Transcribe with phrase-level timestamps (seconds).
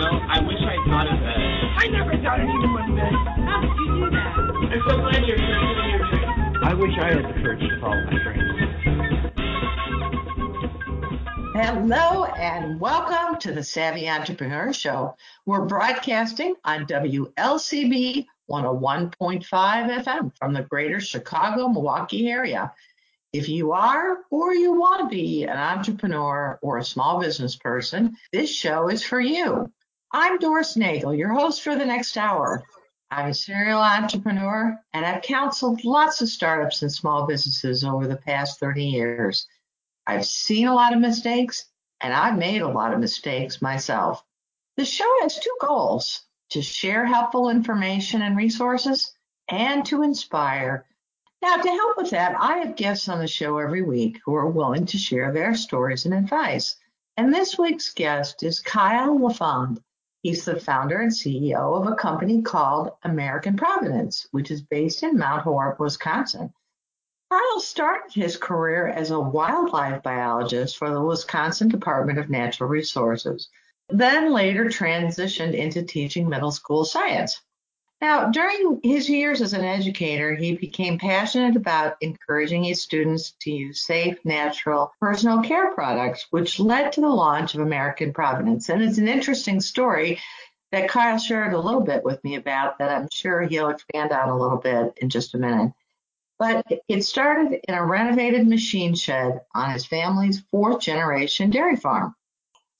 [0.00, 1.36] Know, I wish I thought of that.
[1.76, 3.12] I never thought anyone would bet.
[3.12, 4.32] How did you do that?
[4.72, 6.64] I'm so glad you're pursuing your dream.
[6.64, 8.46] I wish I had the courage to follow my dreams.
[11.52, 15.16] Hello and welcome to the Savvy Entrepreneur Show.
[15.44, 22.72] We're broadcasting on WLCB 101.5 FM from the greater Chicago, Milwaukee area.
[23.34, 28.16] If you are or you want to be an entrepreneur or a small business person,
[28.32, 29.70] this show is for you.
[30.12, 32.64] I'm Doris Nagel, your host for the next hour.
[33.12, 38.16] I'm a serial entrepreneur and I've counseled lots of startups and small businesses over the
[38.16, 39.46] past 30 years.
[40.08, 41.66] I've seen a lot of mistakes
[42.00, 44.24] and I've made a lot of mistakes myself.
[44.76, 49.12] The show has two goals to share helpful information and resources
[49.48, 50.86] and to inspire.
[51.40, 54.50] Now, to help with that, I have guests on the show every week who are
[54.50, 56.74] willing to share their stories and advice.
[57.16, 59.80] And this week's guest is Kyle LaFond.
[60.22, 65.16] He's the founder and CEO of a company called American Provenance, which is based in
[65.16, 66.52] Mount Horeb, Wisconsin.
[67.30, 73.48] Carl started his career as a wildlife biologist for the Wisconsin Department of Natural Resources,
[73.88, 77.40] then later transitioned into teaching middle school science.
[78.00, 83.50] Now, during his years as an educator, he became passionate about encouraging his students to
[83.50, 88.70] use safe, natural personal care products, which led to the launch of American Provenance.
[88.70, 90.18] And it's an interesting story
[90.72, 94.30] that Kyle shared a little bit with me about that I'm sure he'll expand on
[94.30, 95.72] a little bit in just a minute.
[96.38, 102.14] But it started in a renovated machine shed on his family's fourth generation dairy farm.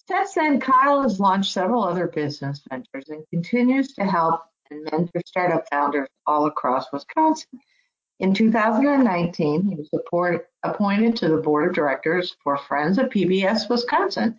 [0.09, 5.23] Since then, Kyle has launched several other business ventures and continues to help and mentor
[5.27, 7.61] startup founders all across Wisconsin.
[8.21, 13.69] In 2019, he was support, appointed to the board of directors for Friends of PBS
[13.69, 14.39] Wisconsin.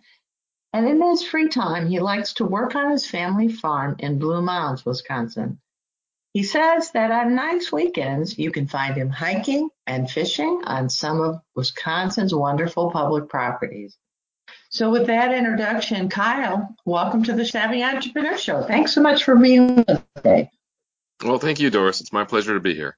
[0.72, 4.40] And in his free time, he likes to work on his family farm in Blue
[4.40, 5.60] Mounds, Wisconsin.
[6.32, 11.20] He says that on nice weekends, you can find him hiking and fishing on some
[11.20, 13.98] of Wisconsin's wonderful public properties.
[14.70, 18.62] So with that introduction, Kyle, welcome to the Savvy Entrepreneur Show.
[18.62, 20.50] Thanks so much for being with us today.
[21.24, 22.00] Well, thank you, Doris.
[22.00, 22.96] It's my pleasure to be here.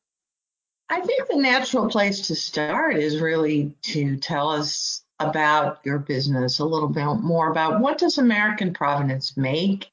[0.89, 6.59] I think the natural place to start is really to tell us about your business
[6.59, 9.89] a little bit more about what does American Provenance make?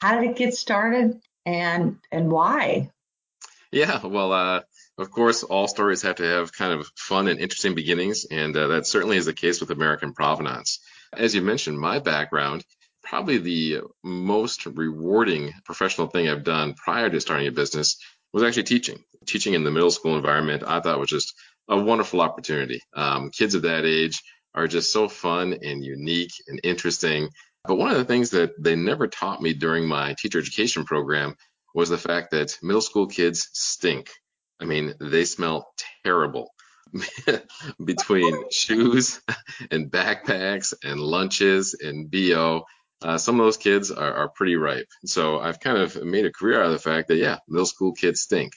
[0.00, 1.20] How did it get started?
[1.46, 2.90] and and why?
[3.70, 4.60] Yeah, well, uh,
[4.98, 8.68] of course, all stories have to have kind of fun and interesting beginnings, and uh,
[8.68, 10.78] that certainly is the case with American Provenance.
[11.12, 12.64] As you mentioned, my background,
[13.02, 17.96] probably the most rewarding professional thing I've done prior to starting a business
[18.32, 19.02] was actually teaching.
[19.26, 21.34] Teaching in the middle school environment, I thought was just
[21.68, 22.80] a wonderful opportunity.
[22.94, 24.22] Um, kids of that age
[24.54, 27.30] are just so fun and unique and interesting.
[27.64, 31.34] But one of the things that they never taught me during my teacher education program
[31.74, 34.10] was the fact that middle school kids stink.
[34.60, 35.72] I mean, they smell
[36.04, 36.54] terrible
[37.84, 39.20] between shoes
[39.70, 42.64] and backpacks and lunches and BO.
[43.02, 44.88] Uh, some of those kids are, are pretty ripe.
[45.04, 47.92] So I've kind of made a career out of the fact that, yeah, middle school
[47.92, 48.52] kids stink.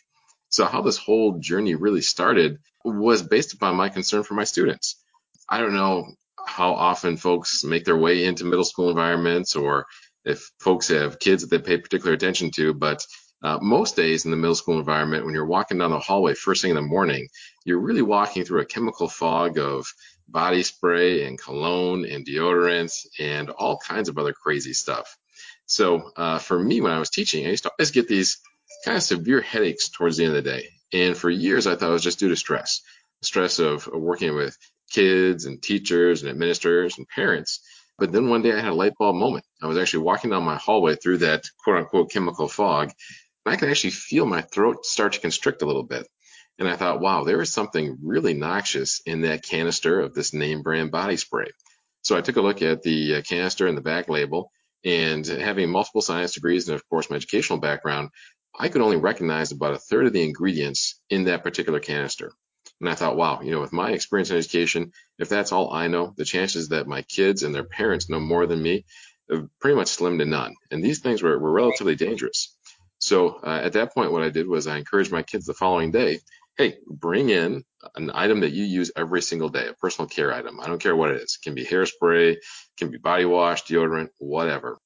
[0.49, 5.01] So how this whole journey really started was based upon my concern for my students.
[5.49, 6.13] I don't know
[6.45, 9.85] how often folks make their way into middle school environments or
[10.23, 12.73] if folks have kids that they pay particular attention to.
[12.73, 13.05] But
[13.43, 16.61] uh, most days in the middle school environment, when you're walking down the hallway first
[16.61, 17.27] thing in the morning,
[17.65, 19.85] you're really walking through a chemical fog of
[20.27, 25.17] body spray and cologne and deodorants and all kinds of other crazy stuff.
[25.65, 28.39] So uh, for me, when I was teaching, I used to always get these
[28.83, 30.69] kind of severe headaches towards the end of the day.
[30.93, 32.81] And for years, I thought it was just due to stress,
[33.21, 34.57] stress of working with
[34.91, 37.59] kids and teachers and administrators and parents.
[37.97, 39.45] But then one day I had a light bulb moment.
[39.61, 42.91] I was actually walking down my hallway through that quote unquote chemical fog,
[43.49, 46.07] I could actually feel my throat start to constrict a little bit.
[46.59, 50.63] And I thought, wow, there is something really noxious in that canister of this name
[50.63, 51.51] brand body spray.
[52.01, 54.51] So I took a look at the uh, canister and the back label,
[54.83, 58.09] and having multiple science degrees and, of course, my educational background,
[58.57, 62.31] I could only recognize about a third of the ingredients in that particular canister.
[62.79, 65.87] And I thought, wow, you know, with my experience in education, if that's all I
[65.87, 68.85] know, the chances that my kids and their parents know more than me
[69.31, 70.55] are pretty much slim to none.
[70.71, 72.55] And these things were, were relatively dangerous.
[72.99, 75.91] So uh, at that point, what I did was I encouraged my kids the following
[75.91, 76.19] day,
[76.57, 77.63] hey, bring in
[77.95, 80.59] an item that you use every single day, a personal care item.
[80.59, 81.37] I don't care what it is.
[81.39, 82.37] It can be hairspray,
[82.77, 84.79] can be body wash, deodorant, whatever.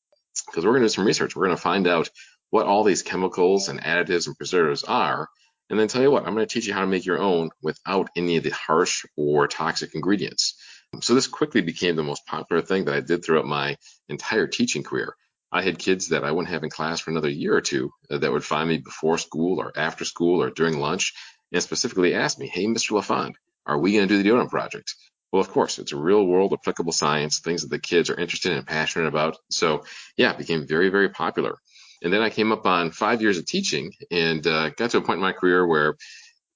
[0.48, 1.36] Because we're going to do some research.
[1.36, 2.10] We're going to find out
[2.50, 5.30] what all these chemicals and additives and preservatives are.
[5.69, 7.50] And then tell you what, I'm going to teach you how to make your own
[7.62, 10.56] without any of the harsh or toxic ingredients.
[11.00, 13.78] So this quickly became the most popular thing that I did throughout my
[14.10, 15.16] entire teaching career.
[15.51, 18.18] I had kids that I wouldn't have in class for another year or two uh,
[18.19, 21.13] that would find me before school or after school or during lunch
[21.51, 22.92] and specifically ask me, Hey, Mr.
[22.92, 24.95] LaFond, are we going to do the deodorant project?
[25.31, 28.51] Well, of course, it's a real world applicable science, things that the kids are interested
[28.51, 29.38] in and passionate about.
[29.50, 29.86] So
[30.18, 31.57] yeah, it became very, very popular.
[32.03, 35.01] And then I came up on five years of teaching and uh, got to a
[35.01, 35.95] point in my career where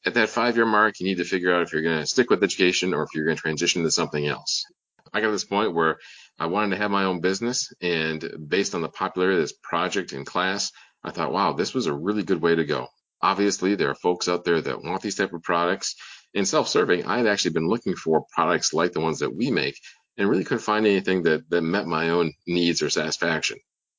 [0.06, 2.30] at that five year mark, you need to figure out if you're going to stick
[2.30, 4.65] with education or if you're going to transition to something else.
[5.13, 5.97] I got to this point where
[6.38, 7.72] I wanted to have my own business.
[7.82, 10.72] And based on the popularity of this project in class,
[11.04, 12.88] I thought, wow, this was a really good way to go.
[13.22, 15.96] Obviously, there are folks out there that want these type of products.
[16.34, 19.80] In self-serving, I had actually been looking for products like the ones that we make
[20.18, 23.58] and really couldn't find anything that, that met my own needs or satisfaction.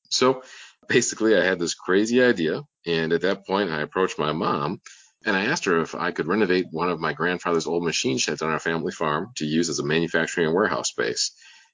[0.09, 0.43] So
[0.87, 2.61] basically, I had this crazy idea.
[2.85, 4.81] And at that point, I approached my mom
[5.25, 8.41] and I asked her if I could renovate one of my grandfather's old machine sheds
[8.41, 11.31] on our family farm to use as a manufacturing and warehouse space.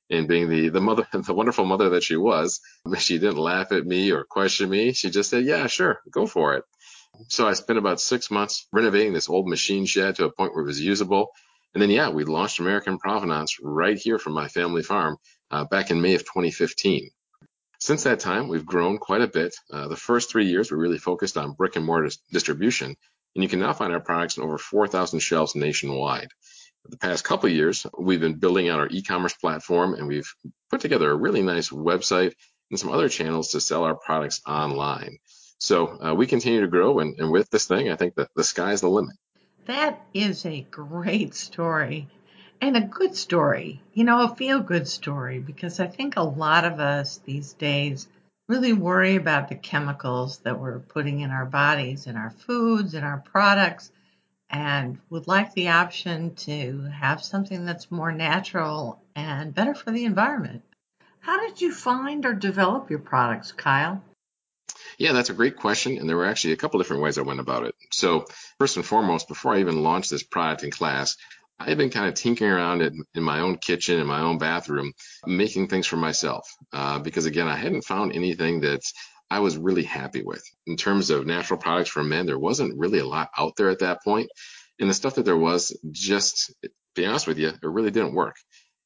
[0.09, 2.59] And being the, the mother, the wonderful mother that she was,
[2.97, 4.93] she didn't laugh at me or question me.
[4.93, 6.63] She just said, yeah, sure, go for it.
[7.27, 10.63] So I spent about six months renovating this old machine shed to a point where
[10.63, 11.29] it was usable.
[11.73, 15.17] And then, yeah, we launched American Provenance right here from my family farm
[15.51, 17.09] uh, back in May of 2015.
[17.79, 19.55] Since that time, we've grown quite a bit.
[19.71, 22.95] Uh, the first three years, we really focused on brick and mortar distribution,
[23.35, 26.29] and you can now find our products in over 4,000 shelves nationwide.
[26.85, 30.31] The past couple years, we've been building out our e-commerce platform, and we've
[30.69, 32.33] put together a really nice website
[32.69, 35.17] and some other channels to sell our products online.
[35.59, 38.43] So uh, we continue to grow, and, and with this thing, I think that the
[38.43, 39.15] sky's the limit.
[39.65, 42.09] That is a great story
[42.59, 46.65] and a good story, you know, a feel good story, because I think a lot
[46.65, 48.09] of us these days
[48.49, 53.05] really worry about the chemicals that we're putting in our bodies, in our foods, in
[53.05, 53.89] our products,
[54.53, 60.05] and would like the option to have something that's more natural and better for the
[60.05, 60.61] environment.
[61.19, 64.03] How did you find or develop your products, Kyle?
[64.99, 65.97] Yeah, that's a great question.
[65.97, 67.73] And there were actually a couple different ways I went about it.
[67.91, 68.25] So,
[68.59, 71.17] first and foremost, before I even launched this product in class,
[71.59, 74.37] I had been kind of tinkering around in, in my own kitchen, in my own
[74.37, 74.93] bathroom,
[75.25, 76.47] making things for myself.
[76.71, 78.81] Uh, because again, I hadn't found anything that
[79.33, 80.43] I was really happy with.
[80.67, 83.79] In terms of natural products for men, there wasn't really a lot out there at
[83.79, 84.29] that point.
[84.79, 86.53] And the stuff that there was, just
[86.93, 88.35] be honest with you, it really didn't work.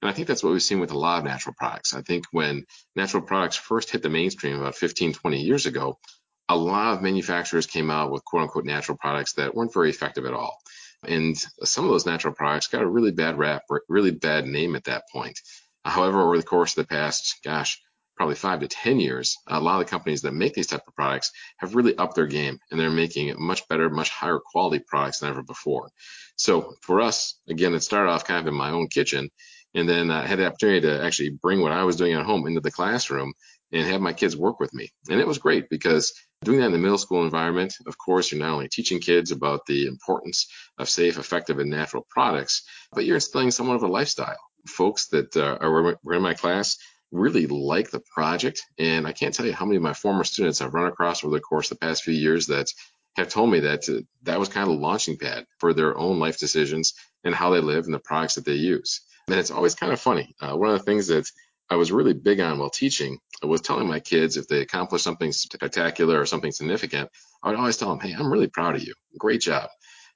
[0.02, 1.94] And I think that's what we've seen with a lot of natural products.
[1.94, 2.66] I think when
[2.96, 6.00] natural products first hit the mainstream about 15, 20 years ago,
[6.48, 10.26] a lot of manufacturers came out with quote unquote natural products that weren't very effective
[10.26, 10.58] at all.
[11.04, 11.36] And
[11.66, 15.04] some of those natural products got a really bad rap, really bad name at that
[15.12, 15.42] point.
[15.84, 17.82] However, over the course of the past, gosh,
[18.18, 20.96] probably five to 10 years, a lot of the companies that make these type of
[20.96, 25.20] products have really upped their game and they're making much better, much higher quality products
[25.20, 25.90] than ever before.
[26.36, 29.30] So for us, again, it started off kind of in my own kitchen
[29.74, 32.48] and then I had the opportunity to actually bring what I was doing at home
[32.48, 33.34] into the classroom
[33.72, 34.90] and have my kids work with me.
[35.10, 36.14] And it was great because
[36.44, 39.66] doing that in the middle school environment, of course, you're not only teaching kids about
[39.68, 44.38] the importance of safe, effective, and natural products, but you're instilling somewhat of a lifestyle.
[44.68, 46.78] Folks that uh, are in my class
[47.12, 48.64] really like the project.
[48.78, 51.34] And I can't tell you how many of my former students I've run across over
[51.34, 52.72] the course of the past few years that
[53.16, 56.20] have told me that uh, that was kind of a launching pad for their own
[56.20, 59.02] life decisions and how they live and the products that they use.
[59.28, 60.36] And it's always kind of funny.
[60.40, 61.30] Uh, one of the things that
[61.70, 65.32] I was really big on while teaching was telling my kids if they accomplished something
[65.32, 67.10] spectacular or something significant,
[67.44, 68.94] I would always tell them, Hey, I'm really proud of you.
[69.18, 69.70] Great job.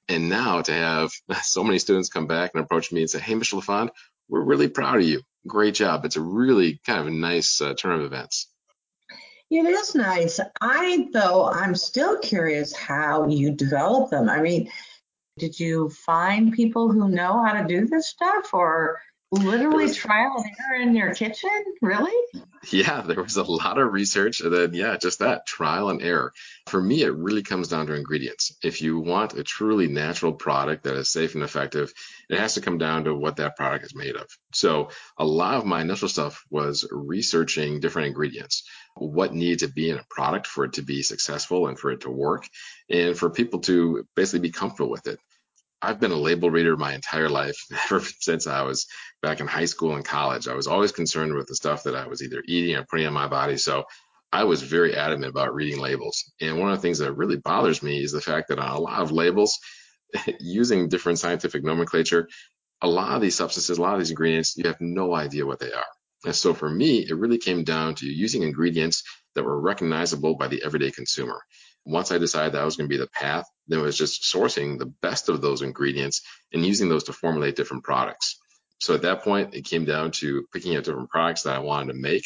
[0.08, 1.10] And now to have
[1.42, 3.54] so many students come back and approach me and say, Hey, Mr.
[3.54, 3.90] LaFond,
[4.28, 5.22] we're really proud of you.
[5.46, 6.04] Great job.
[6.04, 8.48] It's a really kind of a nice uh, turn of events.
[9.50, 10.40] It is nice.
[10.60, 14.30] I, though, I'm still curious how you develop them.
[14.30, 14.70] I mean,
[15.38, 19.00] did you find people who know how to do this stuff or
[19.32, 21.50] literally trial and error in your kitchen?
[21.80, 22.12] Really?
[22.70, 26.32] Yeah, there was a lot of research and then yeah, just that trial and error.
[26.66, 28.56] For me, it really comes down to ingredients.
[28.62, 31.92] If you want a truly natural product that is safe and effective,
[32.28, 34.26] it has to come down to what that product is made of.
[34.52, 38.64] So a lot of my initial stuff was researching different ingredients,
[38.96, 42.02] what needed to be in a product for it to be successful and for it
[42.02, 42.46] to work
[42.90, 45.18] and for people to basically be comfortable with it.
[45.82, 47.56] I've been a label reader my entire life,
[47.90, 48.86] ever since I was
[49.22, 50.48] back in high school and college.
[50.48, 53.12] I was always concerned with the stuff that I was either eating or putting on
[53.12, 53.56] my body.
[53.56, 53.84] So
[54.32, 56.30] I was very adamant about reading labels.
[56.40, 58.80] And one of the things that really bothers me is the fact that on a
[58.80, 59.58] lot of labels,
[60.40, 62.28] using different scientific nomenclature,
[62.82, 65.58] a lot of these substances, a lot of these ingredients, you have no idea what
[65.58, 65.84] they are.
[66.24, 69.02] And so for me, it really came down to using ingredients
[69.34, 71.40] that were recognizable by the everyday consumer.
[71.84, 74.78] Once I decided that was going to be the path, then it was just sourcing
[74.78, 78.38] the best of those ingredients and using those to formulate different products.
[78.80, 81.92] So at that point, it came down to picking out different products that I wanted
[81.92, 82.24] to make.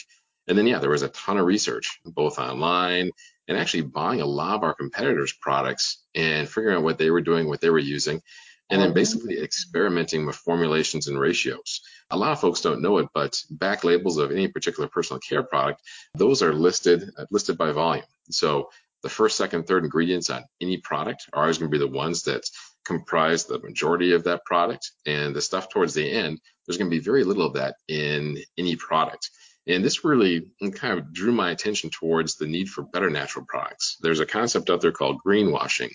[0.48, 3.10] And then, yeah, there was a ton of research, both online
[3.48, 7.20] and actually buying a lot of our competitors' products and figuring out what they were
[7.20, 8.22] doing, what they were using,
[8.70, 8.94] and then oh.
[8.94, 11.82] basically experimenting with formulations and ratios.
[12.10, 15.42] A lot of folks don't know it, but back labels of any particular personal care
[15.42, 15.82] product,
[16.14, 18.04] those are listed listed by volume.
[18.30, 18.70] So
[19.06, 22.24] the first, second, third ingredients on any product are always going to be the ones
[22.24, 22.42] that
[22.84, 24.90] comprise the majority of that product.
[25.06, 28.38] And the stuff towards the end, there's going to be very little of that in
[28.58, 29.30] any product.
[29.68, 33.96] And this really kind of drew my attention towards the need for better natural products.
[34.00, 35.92] There's a concept out there called greenwashing,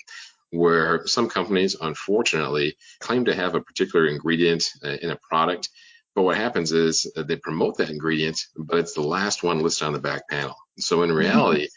[0.52, 5.68] where some companies, unfortunately, claim to have a particular ingredient uh, in a product.
[6.16, 9.94] But what happens is they promote that ingredient, but it's the last one listed on
[9.94, 10.56] the back panel.
[10.78, 11.68] So in reality,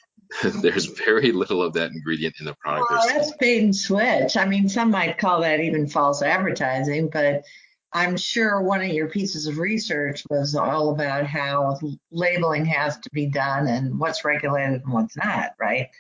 [0.63, 2.91] there's very little of that ingredient in the product.
[2.91, 4.37] Well, that's bait and switch.
[4.37, 7.45] I mean, some might call that even false advertising, but
[7.93, 11.79] I'm sure one of your pieces of research was all about how
[12.11, 15.91] labeling has to be done and what's regulated and what's not, right?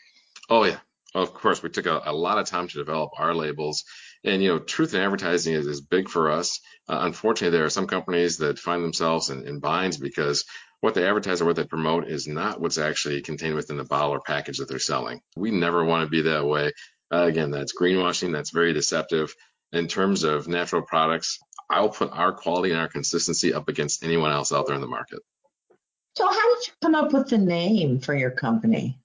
[0.50, 0.79] Oh, yeah.
[1.14, 3.85] Of course, we took a, a lot of time to develop our labels.
[4.25, 6.59] And, you know, truth in advertising is, is big for us.
[6.88, 10.45] Uh, unfortunately, there are some companies that find themselves in, in binds because
[10.85, 14.11] what they advertise or what they promote is not what's actually contained within the bottle
[14.11, 15.19] or package that they're selling.
[15.35, 16.73] We never want to be that way.
[17.11, 18.33] Uh, again, that's greenwashing.
[18.33, 19.35] That's very deceptive.
[19.73, 21.38] In terms of natural products,
[21.71, 24.87] I'll put our quality and our consistency up against anyone else out there in the
[24.87, 25.21] market.
[26.19, 28.99] So, how did you come up with the name for your company?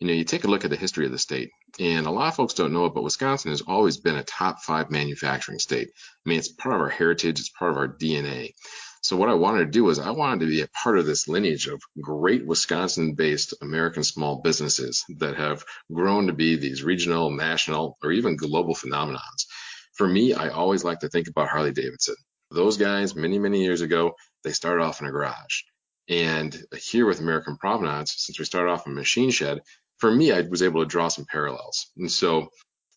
[0.00, 1.48] You know, you take a look at the history of the state,
[1.80, 4.60] and a lot of folks don't know it, but Wisconsin has always been a top
[4.60, 5.88] five manufacturing state.
[5.88, 8.52] I mean, it's part of our heritage, it's part of our DNA.
[9.02, 11.28] So what I wanted to do was I wanted to be a part of this
[11.28, 17.96] lineage of great Wisconsin-based American small businesses that have grown to be these regional, national,
[18.02, 19.46] or even global phenomenons.
[19.94, 22.16] For me, I always like to think about Harley Davidson.
[22.50, 25.62] Those guys, many, many years ago, they started off in a garage.
[26.08, 29.60] And here with American Provenance, since we started off in a machine shed,
[29.98, 31.90] for me, I was able to draw some parallels.
[31.96, 32.48] And so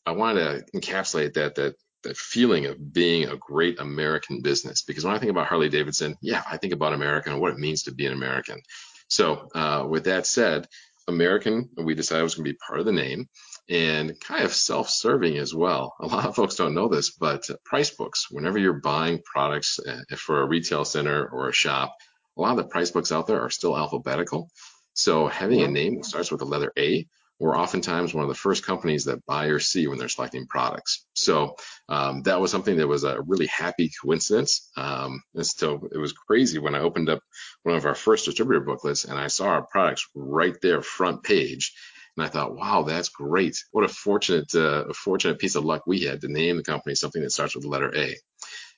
[0.05, 4.81] I wanted to encapsulate that, that that feeling of being a great American business.
[4.81, 7.59] Because when I think about Harley Davidson, yeah, I think about American and what it
[7.59, 8.61] means to be an American.
[9.07, 10.67] So uh, with that said,
[11.07, 13.27] American, we decided was going to be part of the name
[13.69, 15.93] and kind of self-serving as well.
[15.99, 20.15] A lot of folks don't know this, but price books, whenever you're buying products uh,
[20.15, 21.95] for a retail center or a shop,
[22.37, 24.49] a lot of the price books out there are still alphabetical.
[24.93, 27.07] So having a name that starts with the letter A
[27.41, 31.07] we're oftentimes one of the first companies that buyers see when they're selecting products.
[31.15, 31.55] So
[31.89, 34.69] um, that was something that was a really happy coincidence.
[34.77, 37.23] Um, and so it was crazy when I opened up
[37.63, 41.73] one of our first distributor booklets and I saw our products right there front page.
[42.15, 43.57] And I thought, wow, that's great.
[43.71, 46.93] What a fortunate, uh, a fortunate piece of luck we had to name the company
[46.93, 48.15] something that starts with the letter A.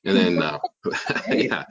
[0.05, 0.59] And then, uh,
[1.27, 1.65] yeah.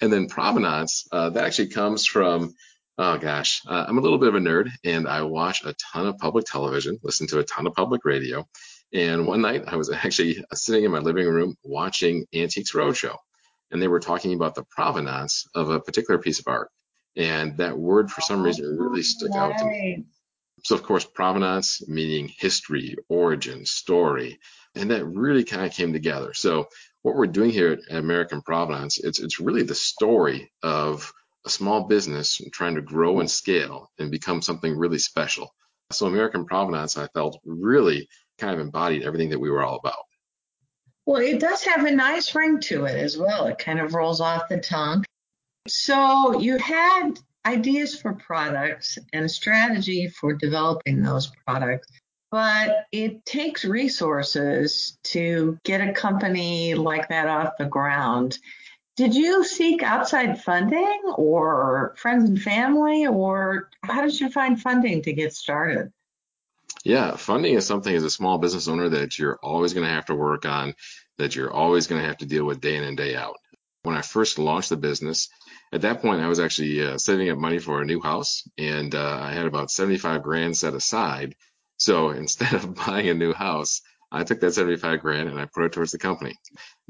[0.00, 2.54] And then provenance, uh, that actually comes from
[3.02, 6.06] Oh gosh, uh, I'm a little bit of a nerd and I watch a ton
[6.06, 8.46] of public television, listen to a ton of public radio.
[8.92, 13.16] And one night I was actually sitting in my living room watching Antiques Roadshow
[13.70, 16.68] and they were talking about the provenance of a particular piece of art.
[17.16, 20.04] And that word for some reason really stuck out to me.
[20.64, 24.38] So of course, provenance meaning history, origin, story.
[24.74, 26.34] And that really kind of came together.
[26.34, 26.68] So
[27.00, 31.10] what we're doing here at American Provenance, it's, it's really the story of
[31.46, 35.54] a small business trying to grow and scale and become something really special.
[35.92, 40.04] So American Provenance, I felt really kind of embodied everything that we were all about.
[41.06, 43.46] Well, it does have a nice ring to it as well.
[43.46, 45.04] It kind of rolls off the tongue.
[45.66, 51.88] So you had ideas for products and strategy for developing those products,
[52.30, 58.38] but it takes resources to get a company like that off the ground.
[59.00, 65.00] Did you seek outside funding or friends and family, or how did you find funding
[65.04, 65.90] to get started?
[66.84, 70.04] Yeah, funding is something as a small business owner that you're always going to have
[70.06, 70.74] to work on,
[71.16, 73.38] that you're always going to have to deal with day in and day out.
[73.84, 75.30] When I first launched the business,
[75.72, 78.94] at that point I was actually uh, saving up money for a new house, and
[78.94, 81.36] uh, I had about 75 grand set aside.
[81.78, 83.80] So instead of buying a new house,
[84.12, 86.36] I took that 75 grand and I put it towards the company.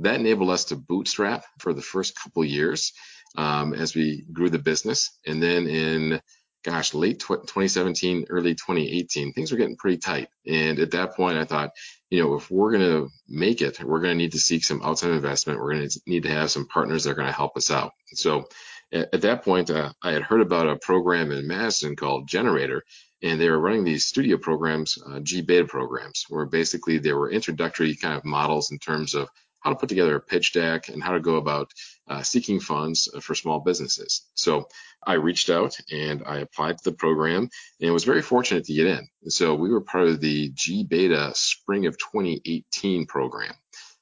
[0.00, 2.92] That enabled us to bootstrap for the first couple years
[3.37, 5.11] um, as we grew the business.
[5.26, 6.21] And then in
[6.64, 10.28] gosh, late 2017, early 2018, things were getting pretty tight.
[10.47, 11.71] And at that point, I thought,
[12.11, 14.83] you know, if we're going to make it, we're going to need to seek some
[14.83, 15.59] outside investment.
[15.59, 17.92] We're going to need to have some partners that are going to help us out.
[18.12, 18.49] So
[18.92, 22.80] at, at that point, uh, I had heard about a program in Madison called gener8tor,
[23.23, 27.95] and they were running these studio programs, uh, gBETA programs, where basically they were introductory
[27.95, 29.28] kind of models in terms of
[29.61, 31.73] how to put together a pitch deck and how to go about
[32.09, 34.23] uh, seeking funds for small businesses.
[34.35, 34.69] So
[35.07, 37.49] I reached out and I applied to the program
[37.81, 39.09] and was very fortunate to get in.
[39.29, 43.55] So we were part of the gBETA Spring of 2018 program.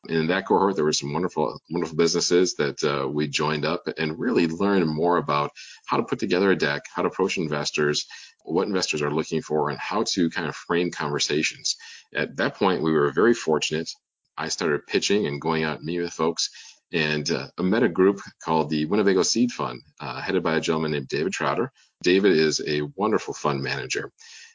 [0.06, 3.88] And in that cohort, there were some wonderful, wonderful businesses that uh, we joined up
[3.98, 5.50] and really learned more about
[5.86, 8.06] how to put together a deck, how to approach investors,
[8.44, 11.76] what investors are looking for, and how to kind of frame conversations.
[12.14, 13.90] At that point, we were very fortunate
[14.38, 16.50] I started pitching and going out and meeting with folks.
[16.92, 20.61] And uh, I met a group called the Winnebago Seed Fund, uh, headed by a
[20.61, 21.71] gentleman named David Trotter.
[22.02, 24.11] David is a wonderful fund manager.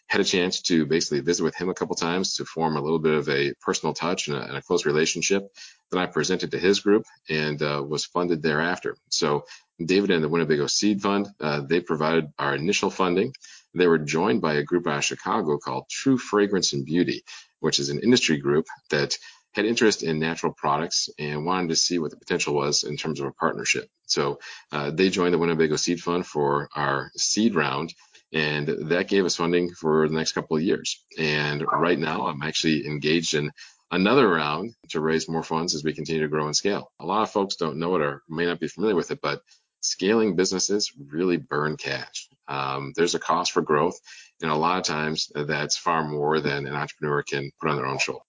[0.08, 3.00] Had a chance to basically visit with him a couple times to form a little
[3.00, 5.44] bit of a personal touch and a, and a close relationship.
[5.92, 8.98] Then I presented to his group and uh, was funded thereafter.
[9.10, 9.46] So
[9.84, 13.34] David and the Winnebago Seed Fund, uh, they provided our initial funding.
[13.76, 17.24] They were joined by a group out of Chicago called True Fragrance and Beauty,
[17.60, 19.18] which is an industry group that
[19.54, 23.20] had interest in natural products and wanted to see what the potential was in terms
[23.20, 23.88] of a partnership.
[24.08, 24.40] So
[24.72, 27.94] uh, they joined the Winnebago Seed Fund for our seed round,
[28.32, 31.04] and that gave us funding for the next couple of years.
[31.18, 33.52] And right now, I'm actually engaged in
[33.92, 36.92] another round to raise more funds as we continue to grow and scale.
[37.00, 39.42] A lot of folks don't know it or may not be familiar with it, but
[39.82, 42.28] scaling businesses really burn cash.
[42.48, 44.00] Um, there's a cost for growth,
[44.42, 47.86] and a lot of times that's far more than an entrepreneur can put on their
[47.86, 48.24] own shoulder.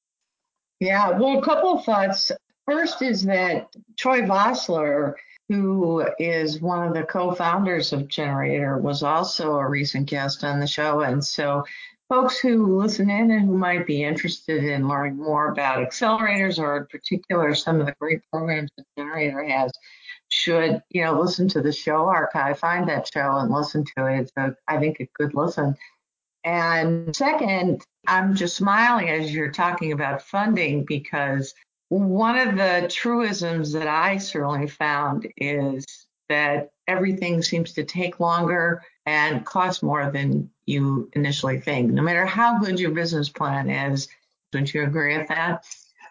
[0.81, 2.33] Yeah, well, a couple of thoughts.
[2.67, 5.15] First is that Troy Vosseller,
[5.49, 10.67] who is one of the co-founders of gener8tor, was also a recent guest on the
[10.67, 11.01] show.
[11.01, 11.65] And so
[12.09, 16.79] folks who listen in and who might be interested in learning more about accelerators or
[16.79, 19.73] in particular some of the great programs that gener8tor has
[20.29, 24.21] should, you know, listen to the show archive, find that show and listen to it.
[24.21, 25.77] It's a, I think a good listen.
[26.45, 31.55] And second, I'm just smiling as you're talking about funding because
[31.89, 35.87] one of the truisms that I certainly found is
[36.29, 42.27] that everything seems to take longer and cost more than you initially think, no matter
[42.27, 44.09] how good your business plan is.
[44.53, 45.65] Don't you agree with that?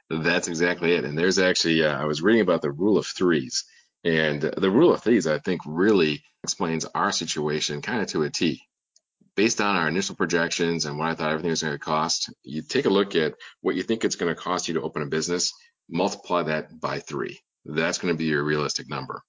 [0.10, 1.06] That's exactly it.
[1.06, 3.66] And there's actually, uh, I was reading about the rule of threes.
[4.04, 8.30] And the rule of threes, I think, really explains our situation kind of to a
[8.30, 8.62] T
[9.36, 12.62] based on our initial projections and what I thought everything was going to cost, you
[12.62, 15.08] take a look at what you think it's going to cost you to open a
[15.08, 15.54] business,
[15.90, 17.40] multiply that by three.
[17.66, 19.22] That's going to be your realistic number.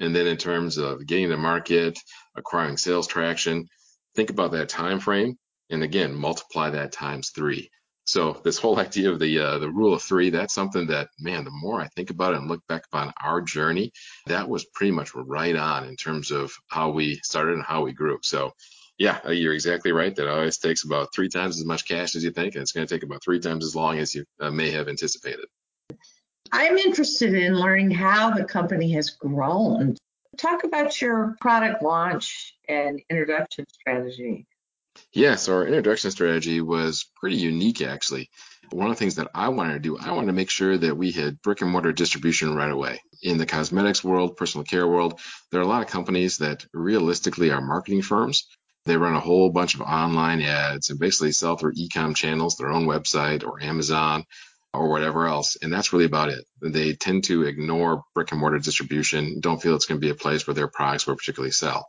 [0.00, 1.98] And then in terms of getting to market,
[2.36, 3.68] acquiring sales traction,
[4.14, 5.38] think about that time frame,
[5.70, 7.70] and again, multiply that times three.
[8.04, 11.44] So this whole idea of the uh, the rule of three, that's something that man,
[11.44, 13.92] the more I think about it and look back upon our journey,
[14.26, 17.92] that was pretty much right on in terms of how we started and how we
[17.92, 18.18] grew.
[18.22, 18.52] So
[18.98, 20.14] yeah, uh, you're exactly right.
[20.16, 22.86] That always takes about three times as much cash as you think, and it's going
[22.86, 25.46] to take about three times as long as you uh, may have anticipated.
[26.52, 29.96] I'm interested in learning how the company has grown.
[30.38, 34.46] Talk about your product launch and introduction strategy.
[35.12, 38.30] Yeah, so our introduction strategy was pretty unique, actually.
[38.70, 40.96] One of the things that I wanted to do, I wanted to make sure that
[40.96, 43.00] we had brick and mortar distribution right away.
[43.22, 47.50] In the cosmetics world, personal care world, there are a lot of companies that realistically
[47.50, 48.46] are marketing firms
[48.86, 52.70] they run a whole bunch of online ads and basically sell through e-com channels, their
[52.70, 54.24] own website or Amazon
[54.72, 55.56] or whatever else.
[55.60, 56.44] And that's really about it.
[56.62, 60.14] They tend to ignore brick and mortar distribution, don't feel it's going to be a
[60.14, 61.86] place where their products will particularly sell.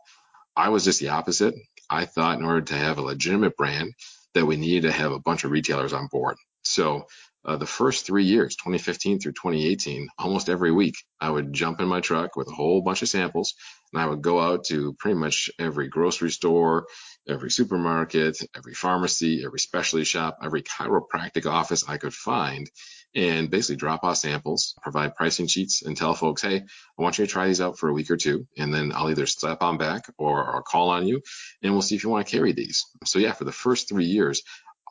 [0.56, 1.54] I was just the opposite.
[1.88, 3.92] I thought in order to have a legitimate brand
[4.34, 6.36] that we needed to have a bunch of retailers on board.
[6.62, 7.06] So
[7.44, 11.88] uh, the first three years, 2015 through 2018, almost every week, I would jump in
[11.88, 13.54] my truck with a whole bunch of samples
[13.92, 16.86] and I would go out to pretty much every grocery store,
[17.28, 22.68] every supermarket, every pharmacy, every specialty shop, every chiropractic office I could find
[23.14, 27.26] and basically drop off samples, provide pricing sheets and tell folks, hey, I want you
[27.26, 28.46] to try these out for a week or two.
[28.56, 31.22] And then I'll either step on back or, call on you
[31.62, 32.84] and we'll see if you want to carry these.
[33.04, 34.42] So yeah, for the first three years,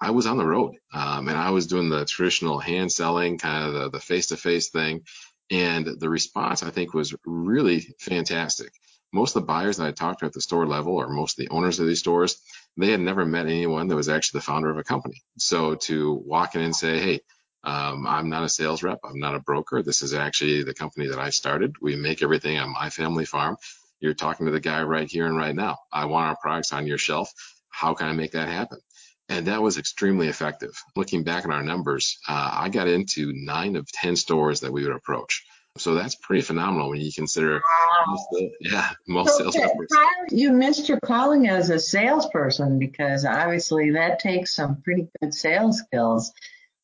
[0.01, 3.75] I was on the road um, and I was doing the traditional hand selling, kind
[3.75, 5.01] of the face to face thing.
[5.49, 8.71] And the response, I think, was really fantastic.
[9.13, 11.45] Most of the buyers that I talked to at the store level, or most of
[11.45, 12.37] the owners of these stores,
[12.77, 15.21] they had never met anyone that was actually the founder of a company.
[15.37, 17.19] So to walk in and say, hey,
[17.63, 18.99] Um, I'm not a sales rep.
[19.03, 19.81] I'm not a broker.
[19.83, 21.75] This is actually the company that I started.
[21.81, 23.57] We make everything on my family farm.
[23.99, 25.77] You're talking to the guy right here and right now.
[25.91, 27.29] I want our products on your shelf.
[27.69, 28.79] How can I make that happen?
[29.27, 30.71] And that was extremely effective.
[30.95, 34.83] Looking back at our numbers, uh, I got into nine of 10 stores that we
[34.83, 35.43] would approach.
[35.77, 38.05] So that's pretty phenomenal when you consider, wow.
[38.07, 38.27] most,
[38.61, 40.31] yeah, most so, sales reps.
[40.31, 45.79] You missed your calling as a salesperson because obviously that takes some pretty good sales
[45.79, 46.31] skills.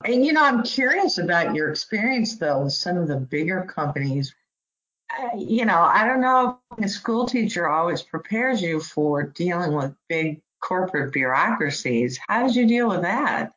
[0.05, 4.33] And you know, I'm curious about your experience though with some of the bigger companies.
[5.17, 9.73] Uh, you know, I don't know if a school teacher always prepares you for dealing
[9.73, 12.19] with big corporate bureaucracies.
[12.27, 13.53] How did you deal with that?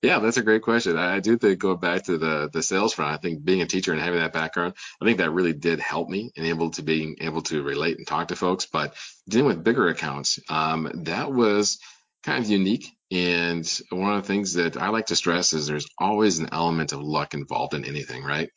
[0.00, 0.96] Yeah, that's a great question.
[0.96, 3.14] I do think going back to the the sales front.
[3.14, 6.08] I think being a teacher and having that background, I think that really did help
[6.08, 8.66] me and able to being able to relate and talk to folks.
[8.66, 8.94] But
[9.28, 11.80] dealing with bigger accounts, um, that was
[12.22, 12.86] kind of unique.
[13.10, 16.92] And one of the things that I like to stress is there's always an element
[16.92, 18.50] of luck involved in anything, right?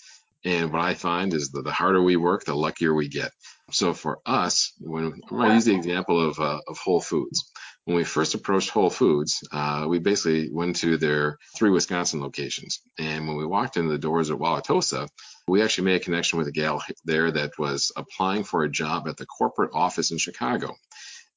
[0.43, 3.32] And what I find is that the harder we work, the luckier we get.
[3.71, 7.51] So for us, when to use the example of uh, of Whole Foods
[7.86, 12.80] when we first approached Whole Foods, uh, we basically went to their three Wisconsin locations.
[13.00, 15.08] And when we walked into the doors at Wauwatosa,
[15.48, 19.08] we actually made a connection with a gal there that was applying for a job
[19.08, 20.76] at the corporate office in Chicago.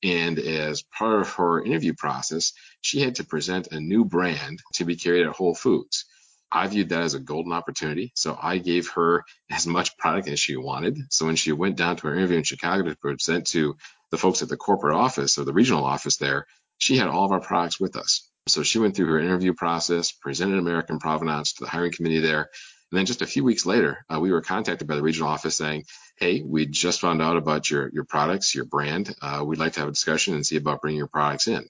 [0.02, 2.52] And as part of her interview process,
[2.82, 6.04] she had to present a new brand to be carried at Whole Foods.
[6.52, 8.12] I viewed that as a golden opportunity.
[8.14, 10.98] So I gave her as much product as she wanted.
[11.10, 13.76] So when she went down to her interview in Chicago to present to
[14.14, 16.46] the folks at the corporate office or the regional office there,
[16.78, 18.30] she had all of our products with us.
[18.46, 22.50] So she went through her interview process, presented American Provenance to the hiring committee there.
[22.92, 25.56] And then just a few weeks later, uh, we were contacted by the regional office
[25.56, 25.84] saying,
[26.16, 29.12] Hey, we just found out about your, your products, your brand.
[29.20, 31.66] Uh, we'd like to have a discussion and see about bringing your products in.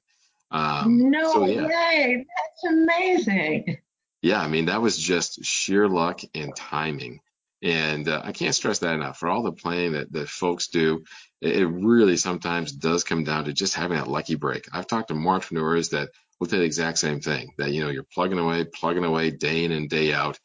[0.51, 1.67] Um, no so, yeah.
[1.67, 2.27] way.
[2.29, 3.79] That's amazing.
[4.21, 4.43] Yeah.
[4.43, 7.21] I mean, that was just sheer luck and timing.
[7.64, 9.18] And uh, I can't stress that enough.
[9.18, 11.03] For all the planning that, that folks do,
[11.40, 14.66] it, it really sometimes does come down to just having that lucky break.
[14.70, 17.88] I've talked to more entrepreneurs that will say the exact same thing that, you know,
[17.88, 20.38] you're plugging away, plugging away day in and day out.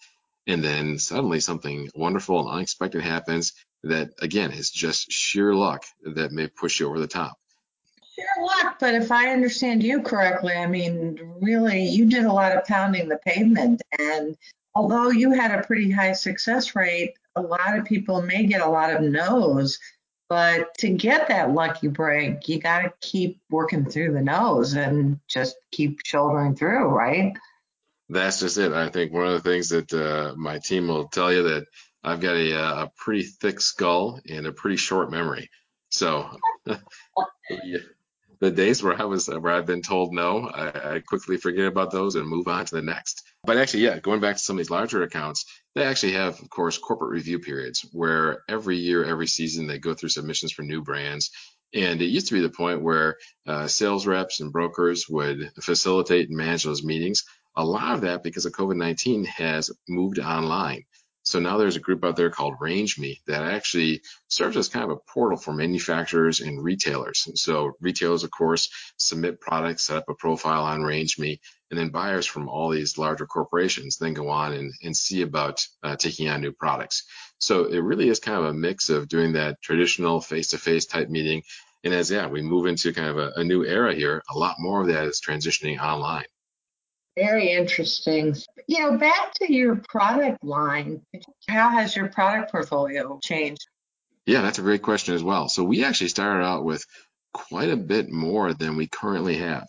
[0.47, 3.53] And then suddenly something wonderful and unexpected happens
[3.84, 5.84] that, again, is just sheer luck
[6.15, 7.36] that may push you over the top.
[8.15, 12.55] Sheer luck, but if I understand you correctly, I mean, really, you did a lot
[12.55, 14.38] of pounding the pavement and
[14.80, 18.70] although you had a pretty high success rate, a lot of people may get a
[18.70, 19.78] lot of no's.
[20.30, 25.20] But to get that lucky break, you got to keep working through the nose and
[25.28, 27.34] just keep shouldering through, right?
[28.08, 28.72] That's just it.
[28.72, 31.65] I think one of the things that uh, my team will tell you that
[32.04, 35.50] I've got a, uh, a pretty thick skull and a pretty short memory.
[35.89, 36.38] So
[38.39, 41.92] the days where I was where I've been told no, I, I quickly forget about
[41.92, 43.18] those and move on to the next.
[43.43, 46.49] But actually, yeah, going back to some of these larger accounts, they actually have, of
[46.49, 50.82] course, corporate review periods where every year, every season, they go through submissions for new
[50.82, 51.32] brands.
[51.73, 56.28] And it used to be the point where uh, sales reps and brokers would facilitate
[56.28, 57.23] and manage those meetings.
[57.56, 60.84] A lot of that, because of COVID 19, has moved online.
[61.30, 64.89] So now there's a group out there called RangeMe that actually serves as kind of
[64.89, 67.26] a portal for manufacturers and retailers.
[67.28, 71.39] And so retailers, of course, submit products, set up a profile on RangeMe,
[71.70, 75.68] and then buyers from all these larger corporations then go on and, and see about
[75.84, 77.04] uh, taking on new products.
[77.38, 81.44] So it really is kind of a mix of doing that traditional face-to-face type meeting.
[81.84, 84.56] And as yeah, we move into kind of a, a new era here, a lot
[84.58, 86.26] more of that is transitioning online.
[87.15, 88.36] Very interesting.
[88.67, 91.02] You know, back to your product line,
[91.48, 93.67] how has your product portfolio changed?
[94.26, 95.50] Yeah, that's a great question as well.
[95.50, 96.86] So we actually started out with
[97.34, 99.65] quite a bit more than we currently have.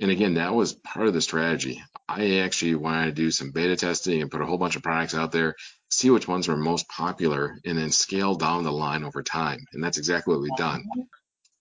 [0.00, 1.82] And again, that was part of the strategy.
[2.08, 5.14] I actually wanted to do some beta testing and put a whole bunch of products
[5.14, 5.56] out there,
[5.90, 9.58] see which ones were most popular, and then scale down the line over time.
[9.72, 10.84] And that's exactly what we've done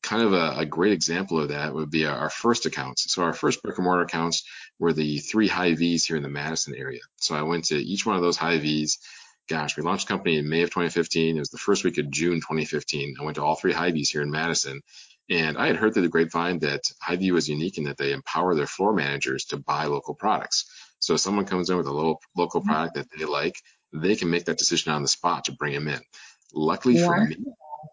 [0.08, 3.12] kind of a, a, great example of that would be our first accounts.
[3.12, 4.44] So our first brick and mortar accounts
[4.80, 7.02] were the three Hy-Vee's here in the Madison area.
[7.18, 9.00] So I went to each one of those Hy-Vee's.
[9.50, 11.36] Gosh, we launched the company in May of 2015.
[11.36, 13.16] It was the first week of June 2015.
[13.20, 14.82] I went to all three Hy-Vee's here in Madison.
[15.30, 18.56] And I had heard through the grapevine that Hy-Vee was unique in that they empower
[18.56, 20.70] their floor managers to buy local products.
[21.00, 23.56] So if someone comes in with a local, local product that they like,
[23.94, 26.00] they can make that decision on the spot to bring them in.
[26.54, 27.38] Luckily for me,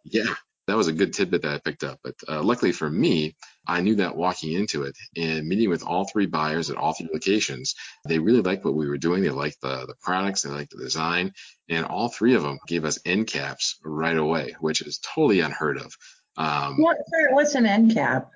[0.04, 0.34] yeah,
[0.66, 1.98] that was a good tidbit that I picked up.
[2.02, 6.04] But uh, luckily for me, I knew that walking into it and meeting with all
[6.04, 7.74] three buyers at all three locations,
[8.06, 9.22] they really liked what we were doing.
[9.22, 11.32] They liked the, the products, they liked the design,
[11.68, 15.78] and all three of them gave us end caps right away, which is totally unheard
[15.78, 15.94] of.
[16.36, 16.98] Um, what,
[17.30, 18.30] what's an end cap?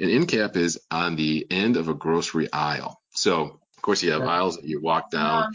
[0.00, 3.00] An end cap is on the end of a grocery aisle.
[3.10, 5.52] So of course, you have aisles that you walk down.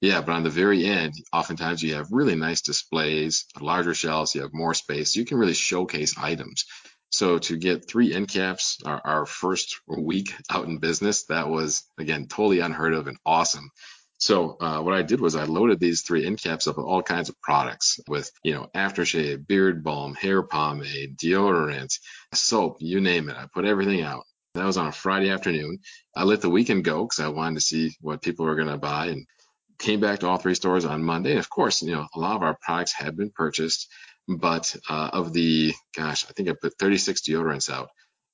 [0.00, 4.42] Yeah, but on the very end, oftentimes you have really nice displays, larger shelves, you
[4.42, 5.14] have more space.
[5.14, 6.66] So you can really showcase items.
[7.10, 11.84] So to get three end caps, our, our first week out in business, that was
[11.98, 13.70] again totally unheard of and awesome.
[14.18, 17.02] So uh, what I did was I loaded these three end caps up with all
[17.02, 21.98] kinds of products with, you know, aftershave, beard balm, hair pomade, deodorant,
[22.32, 23.36] soap, you name it.
[23.36, 24.24] I put everything out.
[24.54, 25.80] That was on a Friday afternoon.
[26.14, 28.78] I let the weekend go because I wanted to see what people were going to
[28.78, 29.26] buy and
[29.78, 31.32] came back to all three stores on Monday.
[31.32, 33.88] And of course, you know, a lot of our products had been purchased,
[34.28, 37.88] but uh, of the, gosh, I think I put 36 deodorants out.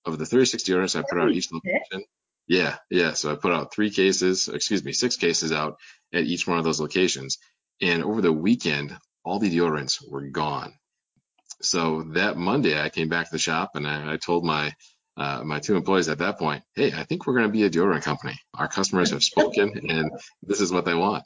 [0.04, 2.04] Of the 36 deodorants I put out each location,
[2.48, 3.12] yeah, yeah.
[3.12, 5.76] So I put out three cases, excuse me, six cases out
[6.12, 7.38] at each one of those locations.
[7.80, 10.74] And over the weekend, all the deodorants were gone.
[11.60, 14.74] So that Monday, I came back to the shop and I, I told my
[15.16, 17.70] uh, my two employees at that point, hey, I think we're going to be a
[17.70, 18.34] deodorant company.
[18.54, 20.10] Our customers have spoken, and
[20.42, 21.24] this is what they want.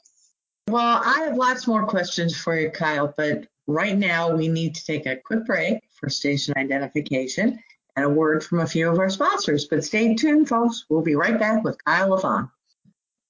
[0.69, 4.85] Well, I have lots more questions for you, Kyle, but right now we need to
[4.85, 7.59] take a quick break for station identification
[7.95, 9.65] and a word from a few of our sponsors.
[9.65, 10.85] But stay tuned, folks.
[10.89, 12.49] We'll be right back with Kyle LaFond.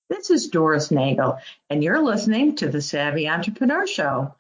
[0.10, 1.38] This is Doris Nagel,
[1.70, 4.34] and you're listening to the Savvy Entrepreneur Show.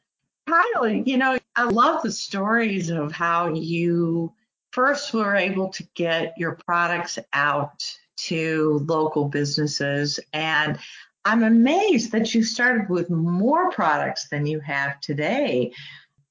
[0.48, 4.34] Kyle, you know, I love the stories of how you
[4.72, 7.84] first were able to get your products out
[8.18, 10.20] to local businesses.
[10.34, 10.80] And
[11.26, 15.74] I'm amazed that you started with more products than you have today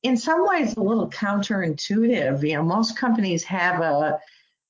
[0.02, 2.48] in some ways a little counterintuitive.
[2.48, 4.18] You know, most companies have a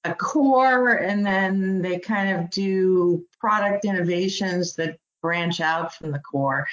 [0.06, 6.20] a core and then they kind of do product innovations that branch out from the
[6.20, 6.66] core.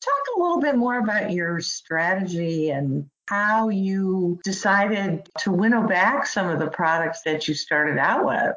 [0.00, 6.26] Talk a little bit more about your strategy and how you decided to winnow back
[6.26, 8.56] some of the products that you started out with.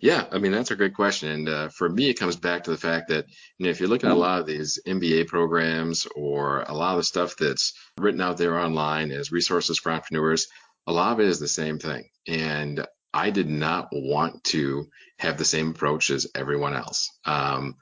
[0.00, 2.70] Yeah, I mean that's a great question, and uh, for me, it comes back to
[2.70, 3.26] the fact that
[3.58, 6.92] you know if you're looking at a lot of these MBA programs or a lot
[6.92, 10.48] of the stuff that's written out there online as resources for entrepreneurs,
[10.86, 12.08] a lot of it is the same thing.
[12.26, 14.86] And I did not want to
[15.18, 17.10] have the same approach as everyone else.
[17.24, 17.76] Um,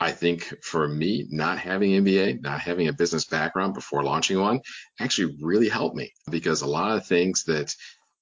[0.00, 4.60] I think for me, not having MBA, not having a business background before launching one,
[5.00, 7.74] actually really helped me because a lot of things that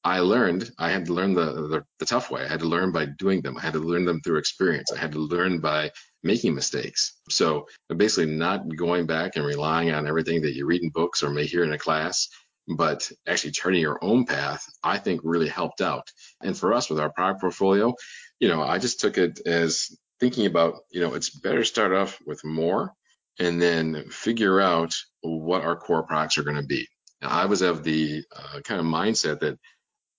[0.05, 2.43] I learned, I had to learn the, the, the tough way.
[2.43, 3.57] I had to learn by doing them.
[3.57, 4.91] I had to learn them through experience.
[4.93, 5.93] I had to learn by
[6.25, 7.21] making mistakes.
[7.29, 11.31] So basically not going back and relying on everything that you read in books or
[11.31, 12.29] may hear in a class,
[12.77, 16.11] but actually charting your own path, I think really helped out.
[16.43, 17.95] And for us with our product portfolio,
[18.41, 21.93] you know, I just took it as thinking about, you know, it's better to start
[21.93, 22.93] off with more
[23.39, 26.87] and then figure out what our core products are going to be.
[27.21, 29.59] Now, I was of the uh, kind of mindset that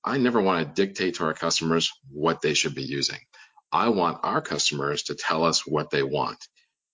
[0.03, 3.19] I never want to dictate to our customers what they should be using.
[3.71, 6.47] I want our customers to tell us what they want.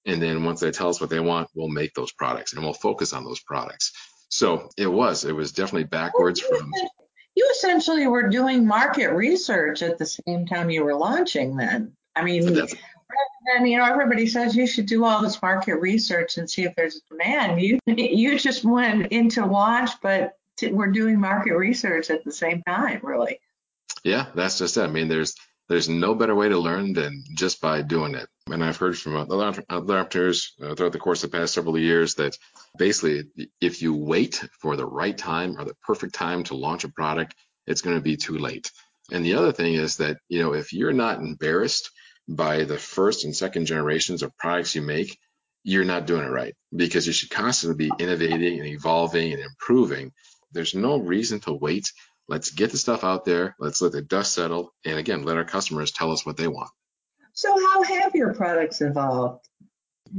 [0.06, 2.74] And then once they tell us what they want, we'll make those products and we'll
[2.74, 3.92] focus on those products.
[4.30, 6.72] So it was, it was definitely backwards from.
[7.36, 11.94] You essentially were doing market research at the same time you were launching then.
[12.16, 12.46] I mean,
[13.54, 16.76] than, you know, everybody says you should do all this market research and see if
[16.76, 17.62] there's a demand.
[17.62, 20.34] You, you just went into launch, but
[20.72, 23.40] we're doing market research at the same time, really.
[24.04, 24.82] Yeah, that's just it.
[24.84, 25.36] I mean, there's
[25.70, 28.28] there's no better way to learn than just by doing it.
[28.48, 29.36] And I've heard from other
[29.70, 32.36] entrepreneurs uh, throughout the course of the past several years that
[32.78, 33.26] basically,
[33.62, 37.36] if you wait for the right time or the perfect time to launch a product,
[37.68, 38.72] it's going to be too late.
[39.12, 41.92] And the other thing is that, you know, if you're not embarrassed
[42.28, 45.20] by the first and second generations of products you make,
[45.64, 50.12] you're not doing it right because you should constantly be innovating and evolving and improving
[50.52, 51.92] there's no reason to wait.
[52.28, 53.56] Let's get the stuff out there.
[53.60, 54.74] Let's let the dust settle.
[54.86, 56.70] And again, let our customers tell us what they want.
[57.34, 59.46] So, how have your products evolved?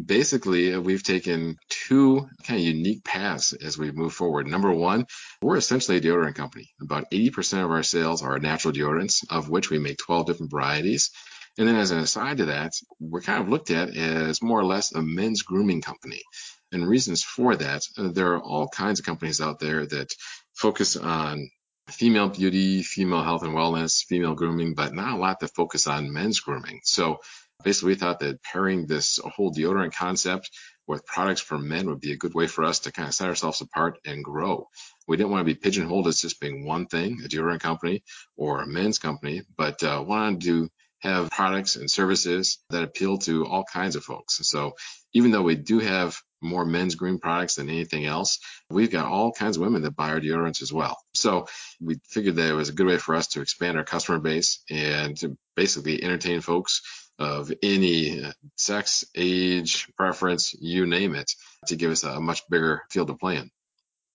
[0.07, 4.47] Basically, we've taken two kind of unique paths as we move forward.
[4.47, 5.07] Number one,
[5.43, 6.71] we're essentially a deodorant company.
[6.81, 11.11] About 80% of our sales are natural deodorants, of which we make 12 different varieties.
[11.59, 14.64] And then as an aside to that, we're kind of looked at as more or
[14.64, 16.23] less a men's grooming company
[16.72, 17.83] and reasons for that.
[17.96, 20.09] Uh, there are all kinds of companies out there that
[20.54, 21.50] focus on
[21.88, 26.12] female beauty, female health and wellness, female grooming, but not a lot that focus on
[26.12, 26.80] men's grooming.
[26.85, 27.18] So
[27.64, 30.50] basically, we thought that pairing this whole deodorant concept
[30.87, 33.28] with products for men would be a good way for us to kind of set
[33.28, 34.68] ourselves apart and grow.
[35.06, 38.02] We didn't want to be pigeonholed as just being one thing, a deodorant company
[38.37, 40.68] or a men's company, but uh, wanted to
[41.00, 44.38] have products and services that appeal to all kinds of folks.
[44.42, 44.72] So
[45.14, 48.38] even though we do have more men's green products than anything else.
[48.70, 50.98] We've got all kinds of women that buy our deodorants as well.
[51.14, 51.46] So
[51.81, 54.62] we figured that it was a good way for us to expand our customer base
[54.70, 56.83] and to basically entertain folks
[57.18, 61.33] of any uh, sex, age, preference, you name it,
[61.66, 63.50] to give us a much bigger field to play in.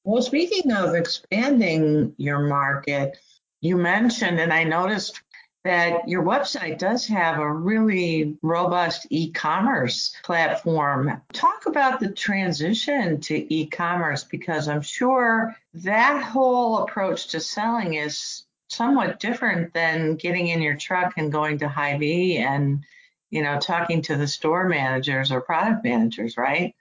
[0.03, 3.17] Well, speaking of expanding your market,
[3.61, 5.21] you mentioned, and I noticed
[5.65, 11.19] that your website does have a really robust e-commerce platform.
[11.33, 18.43] Talk about the transition to e-commerce because I'm sure that whole approach to selling is
[18.67, 22.83] somewhat different than getting in your truck and going to Hy-Vee and
[23.31, 26.75] you know talking to the store managers or product managers, right?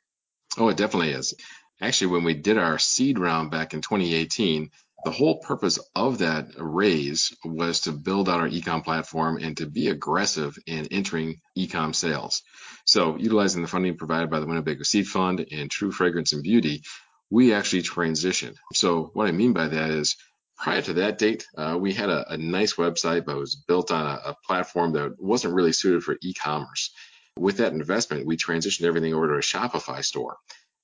[0.59, 1.33] Oh, it definitely is.
[1.81, 4.71] Actually, when we did our seed round back in 2018,
[5.05, 9.67] the whole purpose of that raise was to build out our ecom platform and to
[9.67, 12.43] be aggressive in entering ecom sales.
[12.87, 16.83] So, utilizing the funding provided by the Winnebago Seed Fund and True Fragrance and Beauty,
[17.31, 18.57] we actually transitioned.
[18.73, 20.17] So, what I mean by that is,
[20.57, 23.91] prior to that date, uh, we had a, a, nice website, but it was built
[23.91, 26.93] on a, a platform that wasn't really suited for e-commerce.
[27.37, 30.37] With that investment, we transitioned everything over to a Shopify store.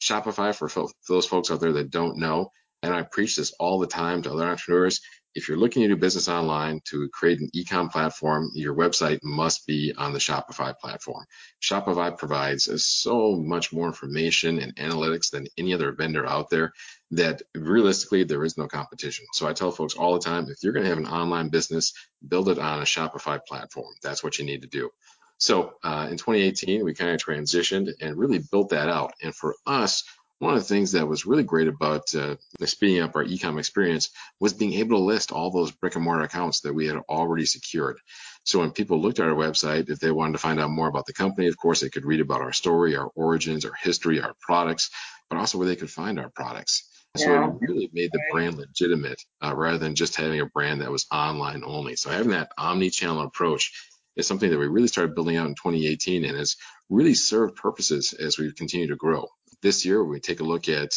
[0.03, 2.51] Shopify, for, for those folks out there that don't know,
[2.83, 5.01] and I preach this all the time to other entrepreneurs.
[5.33, 9.65] If you're looking to do business online to create an ecom platform, your website must
[9.65, 11.25] be on the Shopify platform.
[11.63, 16.73] Shopify provides so much more information and analytics than any other vendor out there
[17.13, 19.25] that realistically there is no competition.
[19.33, 21.93] So I tell folks all the time, if you're going to have an online business,
[22.27, 23.95] build it on a Shopify platform.
[24.03, 24.91] That's what you need to do.
[25.39, 29.15] So uh, in 2018, we kind of transitioned and really built that out.
[29.23, 30.05] And for us,
[30.41, 34.09] one of the things that was really great about uh, speeding up our ecom experience
[34.41, 37.45] was being able to list all those brick and mortar accounts that we had already
[37.45, 37.99] secured.
[38.45, 41.05] So when people looked at our website, if they wanted to find out more about
[41.05, 44.35] the company, of course, they could read about our story, our origins, our history, our
[44.41, 44.91] products,
[45.29, 46.89] but also where they could find our products.
[47.19, 47.49] So yeah.
[47.49, 51.07] it really made the brand legitimate uh, rather than just having a brand that was
[51.13, 51.97] online only.
[51.97, 53.73] So having that omni-channel approach
[54.17, 56.57] is something that we really started building out in 2018 and has
[56.89, 59.29] really served purposes as we continue to grow
[59.63, 60.91] this year, we take a look at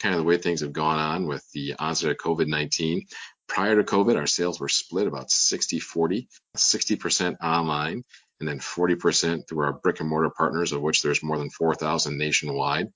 [0.00, 3.06] kind of the way things have gone on with the onset of COVID 19.
[3.48, 8.04] Prior to COVID, our sales were split about 60 40, 60% online,
[8.40, 12.16] and then 40% through our brick and mortar partners, of which there's more than 4,000
[12.16, 12.88] nationwide.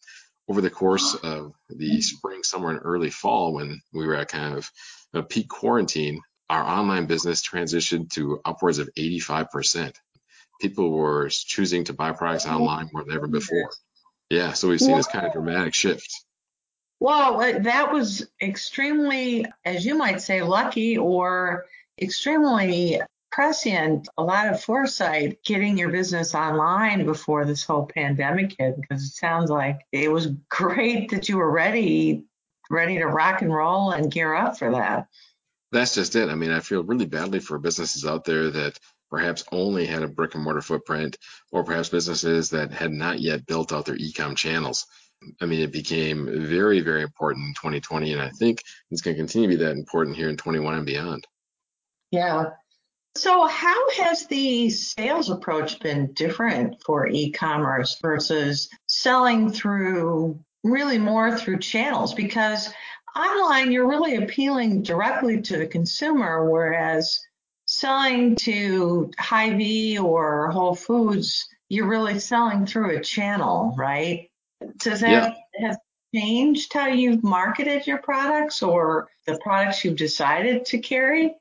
[0.48, 4.56] Over the course of the spring, summer, and early fall, when we were at kind
[4.56, 4.70] of
[5.14, 9.94] a peak quarantine, our online business transitioned to upwards of 85%.
[10.60, 13.70] People were choosing to buy products online more than ever before.
[14.32, 16.24] Yeah, so we've seen this kind of dramatic shift.
[17.00, 21.66] Well, uh, that was extremely, as you might say, lucky or
[22.00, 28.80] extremely prescient, a lot of foresight getting your business online before this whole pandemic hit,
[28.80, 32.24] because it sounds like it was great that you were ready,
[32.70, 35.08] ready to rock and roll and gear up for that.
[35.72, 36.30] That's just it.
[36.30, 38.78] I mean, I feel really badly for businesses out there that
[39.12, 41.18] perhaps only had a brick and mortar footprint,
[41.52, 44.86] or perhaps businesses that had not yet built out their e-com channels.
[45.38, 49.20] I mean, it became very, very important in 2020, and I think it's going to
[49.20, 51.26] continue to be that important here in 21 and beyond.
[52.10, 52.52] Yeah.
[53.14, 60.98] So, how has the sales approach been different for e commerce versus selling through really
[60.98, 62.14] more through channels?
[62.14, 62.72] Because
[63.14, 67.20] online, you're really appealing directly to the consumer, whereas
[67.72, 74.30] selling to Hy-Vee or Whole Foods, you're really selling through a channel, right?
[74.78, 75.10] Does that
[75.58, 75.68] yeah.
[75.68, 75.78] have
[76.14, 81.34] changed how you've marketed your products or the products you've decided to carry?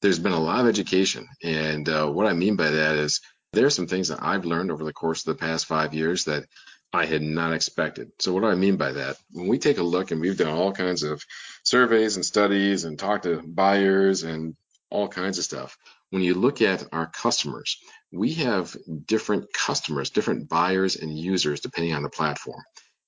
[0.00, 3.20] There's been a lot of education, and uh, what I mean by that is
[3.52, 6.26] there are some things that I've learned over the course of the past five years
[6.26, 6.44] that
[6.92, 8.12] I had not expected.
[8.20, 9.16] So what do I mean by that?
[9.32, 11.24] When we take a look and we've done all kinds of
[11.64, 14.54] surveys and studies and talked to buyers and
[14.90, 15.76] all kinds of stuff.
[16.10, 17.78] When you look at our customers,
[18.10, 18.74] we have
[19.06, 22.62] different customers, different buyers and users depending on the platform.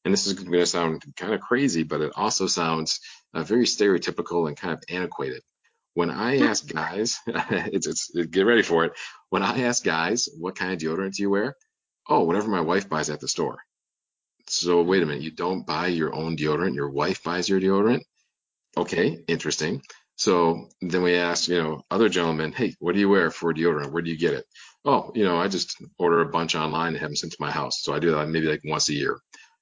[0.05, 3.01] And this is going to sound kind of crazy, but it also sounds
[3.35, 5.43] uh, very stereotypical and kind of antiquated.
[5.95, 8.93] When I ask guys, it's, it's get ready for it.
[9.31, 11.57] When I ask guys, what kind of deodorant do you wear?
[12.09, 13.59] Oh, whatever my wife buys at the store.
[14.49, 18.01] So wait a minute, you don't buy your own deodorant, your wife buys your deodorant?
[18.77, 19.83] Okay, interesting.
[20.21, 23.91] So then we asked, you know, other gentlemen, hey, what do you wear for deodorant?
[23.91, 24.45] Where do you get it?
[24.85, 27.51] Oh, you know, I just order a bunch online and have them sent to my
[27.51, 27.81] house.
[27.81, 29.19] So I do that maybe like once a year.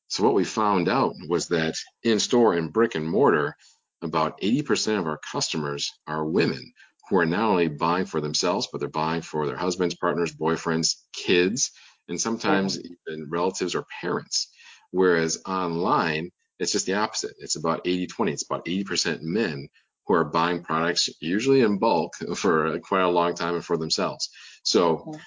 [0.08, 3.54] So what we found out was that in store and brick and mortar,
[4.02, 6.72] about 80% of our customers are women
[7.08, 10.96] who are not only buying for themselves, but they're buying for their husbands, partners, boyfriends,
[11.12, 11.70] kids,
[12.08, 13.12] and sometimes mm-hmm.
[13.12, 14.48] even relatives or parents.
[14.90, 17.36] Whereas online, it's just the opposite.
[17.38, 18.32] It's about 80 20.
[18.32, 19.68] It's about 80% men
[20.08, 24.30] who are buying products usually in bulk for quite a long time and for themselves.
[24.64, 25.20] So mm-hmm.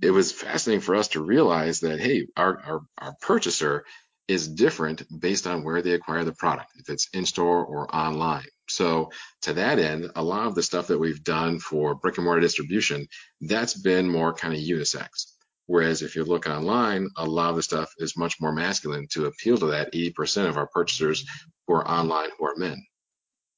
[0.00, 3.84] it was fascinating for us to realize that, hey, our, our, our purchaser
[4.28, 8.46] is different based on where they acquire the product, if it's in store or online.
[8.68, 9.10] So
[9.42, 12.40] to that end, a lot of the stuff that we've done for brick and mortar
[12.40, 13.08] distribution,
[13.40, 15.32] that's been more kind of unisex.
[15.66, 19.26] Whereas if you look online, a lot of the stuff is much more masculine to
[19.26, 21.24] appeal to that 80% of our purchasers
[21.66, 22.84] who are online who are men.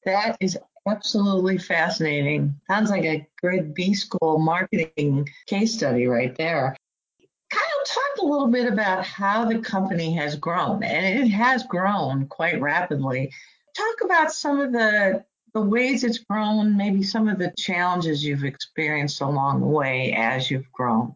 [0.05, 2.55] That is absolutely fascinating.
[2.69, 6.77] Sounds like a good B school marketing case study right there.
[7.51, 12.27] Kyle, talk a little bit about how the company has grown, and it has grown
[12.27, 13.31] quite rapidly.
[13.77, 15.25] Talk about some of the
[15.55, 20.51] the ways it's grown, maybe some of the challenges you've experienced along the way as
[20.51, 21.15] you've grown.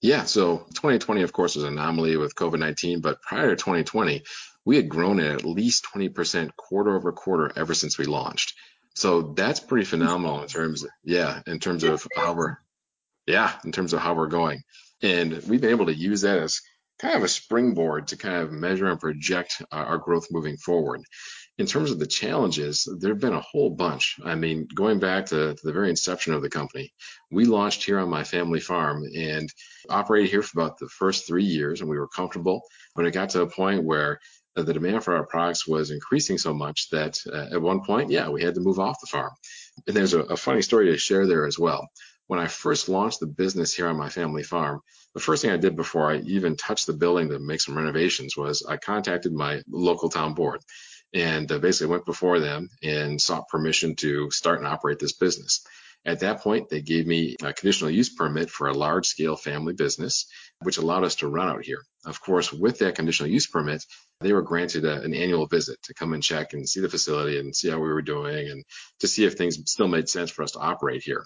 [0.00, 4.22] Yeah, so 2020, of course, was an anomaly with COVID 19, but prior to 2020,
[4.68, 8.52] we had grown at at least 20% quarter over quarter ever since we launched.
[8.94, 12.58] So that's pretty phenomenal in terms of, yeah, in terms of how we're,
[13.26, 14.60] yeah, in terms of how we're going.
[15.00, 16.60] And we've been able to use that as
[16.98, 21.00] kind of a springboard to kind of measure and project our growth moving forward.
[21.56, 24.16] In terms of the challenges, there have been a whole bunch.
[24.22, 26.92] I mean, going back to, to the very inception of the company,
[27.30, 29.48] we launched here on my family farm and
[29.88, 32.62] operated here for about the first three years, and we were comfortable.
[32.94, 34.20] But it got to a point where
[34.62, 38.28] the demand for our products was increasing so much that uh, at one point, yeah,
[38.28, 39.32] we had to move off the farm.
[39.86, 41.88] And there's a, a funny story to share there as well.
[42.26, 44.80] When I first launched the business here on my family farm,
[45.14, 48.36] the first thing I did before I even touched the building to make some renovations
[48.36, 50.60] was I contacted my local town board
[51.14, 55.66] and uh, basically went before them and sought permission to start and operate this business.
[56.04, 59.72] At that point, they gave me a conditional use permit for a large scale family
[59.72, 60.26] business,
[60.62, 61.82] which allowed us to run out here.
[62.06, 63.84] Of course, with that conditional use permit,
[64.20, 67.38] they were granted a, an annual visit to come and check and see the facility
[67.38, 68.64] and see how we were doing and
[69.00, 71.24] to see if things still made sense for us to operate here.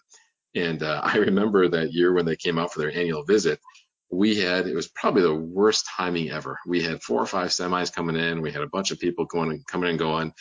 [0.55, 3.61] And uh, I remember that year when they came out for their annual visit,
[4.11, 6.59] we had it was probably the worst timing ever.
[6.67, 8.43] We had four or five semis coming in.
[8.43, 10.35] We had a bunch of people going and coming and going.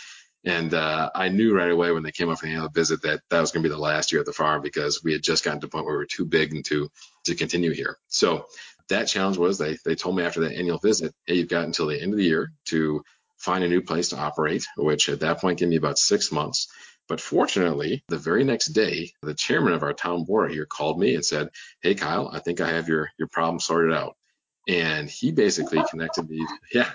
[0.43, 3.22] And uh, I knew right away when they came up for the annual visit that
[3.30, 5.45] that was going to be the last year at the farm because we had just
[5.45, 6.89] gotten to the point where we were too big and to
[7.26, 7.97] to continue here.
[8.08, 8.47] So
[8.91, 11.87] that challenge was they they told me after that annual visit, hey, you've got until
[11.87, 13.03] the end of the year to
[13.37, 16.67] find a new place to operate, which at that point gave me about six months.
[17.07, 21.15] But fortunately, the very next day, the chairman of our town board here called me
[21.15, 21.49] and said,
[21.81, 24.15] Hey Kyle, I think I have your your problem sorted out.
[24.67, 26.89] And he basically connected me, yeah,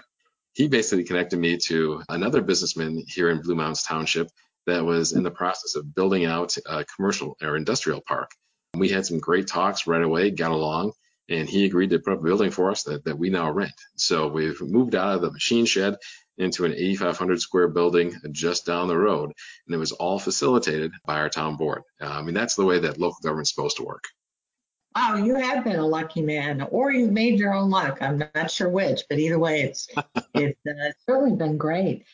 [0.53, 4.28] he basically connected me to another businessman here in Blue Mounds Township
[4.66, 8.30] that was in the process of building out a commercial or industrial park.
[8.74, 10.92] We had some great talks right away, got along,
[11.29, 13.72] and he agreed to put up a building for us that, that we now rent.
[13.97, 15.97] So we've moved out of the machine shed
[16.39, 19.33] into an 8,500 square building just down the road,
[19.66, 21.83] and it was all facilitated by our town board.
[22.01, 24.05] Uh, I mean, that's the way that local government's supposed to work.
[24.95, 27.99] Wow, you have been a lucky man, or you've made your own luck.
[28.01, 29.89] I'm not sure which, but either way, it's
[30.35, 32.05] it's uh, certainly been great.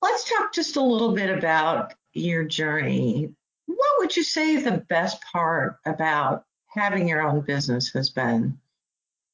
[0.00, 3.34] Let's talk just a little bit about your journey.
[3.66, 6.44] What would you say the best part about
[6.74, 8.58] having your own business has been?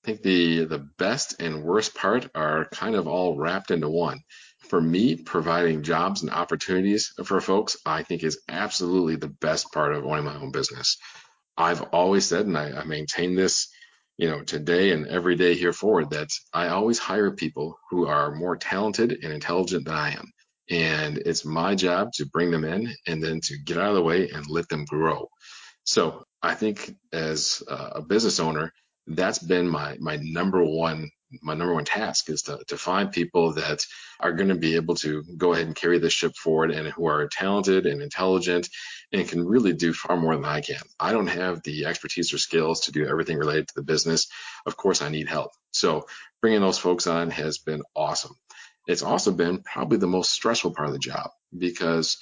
[0.04, 4.20] I think the the best and worst part are kind of all wrapped into one.
[4.68, 9.94] For me, providing jobs and opportunities for folks, I think is absolutely the best part
[9.94, 10.98] of owning my own business.
[11.56, 13.68] I've always said, and I, I maintain this,
[14.16, 18.34] you know, today and every day here forward, that I always hire people who are
[18.34, 20.30] more talented and intelligent than I am.
[20.70, 24.02] And it's my job to bring them in and then to get out of the
[24.02, 25.28] way and let them grow.
[25.84, 28.72] So I think as a business owner,
[29.06, 31.10] that's been my my number one
[31.42, 33.84] my number one task is to, to find people that
[34.18, 37.06] are going to be able to go ahead and carry this ship forward and who
[37.06, 38.68] are talented and intelligent
[39.12, 40.80] and can really do far more than I can.
[40.98, 44.28] I don't have the expertise or skills to do everything related to the business.
[44.64, 45.52] Of course, I need help.
[45.72, 46.06] So
[46.40, 48.34] bringing those folks on has been awesome.
[48.86, 52.16] It's also been probably the most stressful part of the job because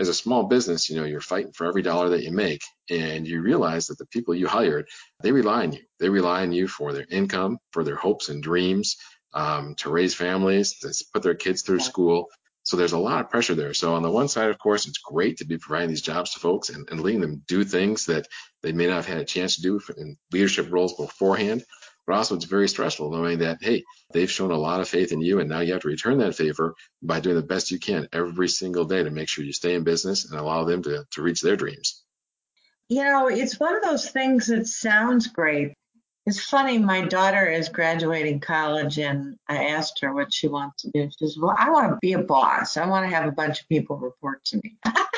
[0.00, 3.28] as a small business, you know, you're fighting for every dollar that you make and
[3.28, 4.88] you realize that the people you hired,
[5.22, 5.80] they rely on you.
[5.98, 8.96] They rely on you for their income, for their hopes and dreams,
[9.34, 12.28] um, to raise families, to put their kids through school.
[12.62, 13.74] So there's a lot of pressure there.
[13.74, 16.40] So on the one side, of course, it's great to be providing these jobs to
[16.40, 18.26] folks and, and letting them do things that
[18.62, 21.62] they may not have had a chance to do in leadership roles beforehand.
[22.06, 25.20] But also, it's very stressful knowing that, hey, they've shown a lot of faith in
[25.20, 28.08] you, and now you have to return that favor by doing the best you can
[28.12, 31.22] every single day to make sure you stay in business and allow them to, to
[31.22, 32.02] reach their dreams.
[32.88, 35.74] You know, it's one of those things that sounds great.
[36.26, 40.90] It's funny, my daughter is graduating college, and I asked her what she wants to
[40.92, 41.04] do.
[41.04, 42.76] She says, Well, I want to be a boss.
[42.76, 44.76] I want to have a bunch of people report to me.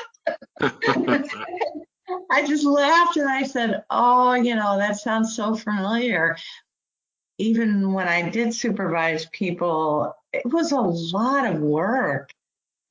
[2.30, 6.36] I just laughed and I said, Oh, you know, that sounds so familiar.
[7.38, 12.30] Even when I did supervise people, it was a lot of work.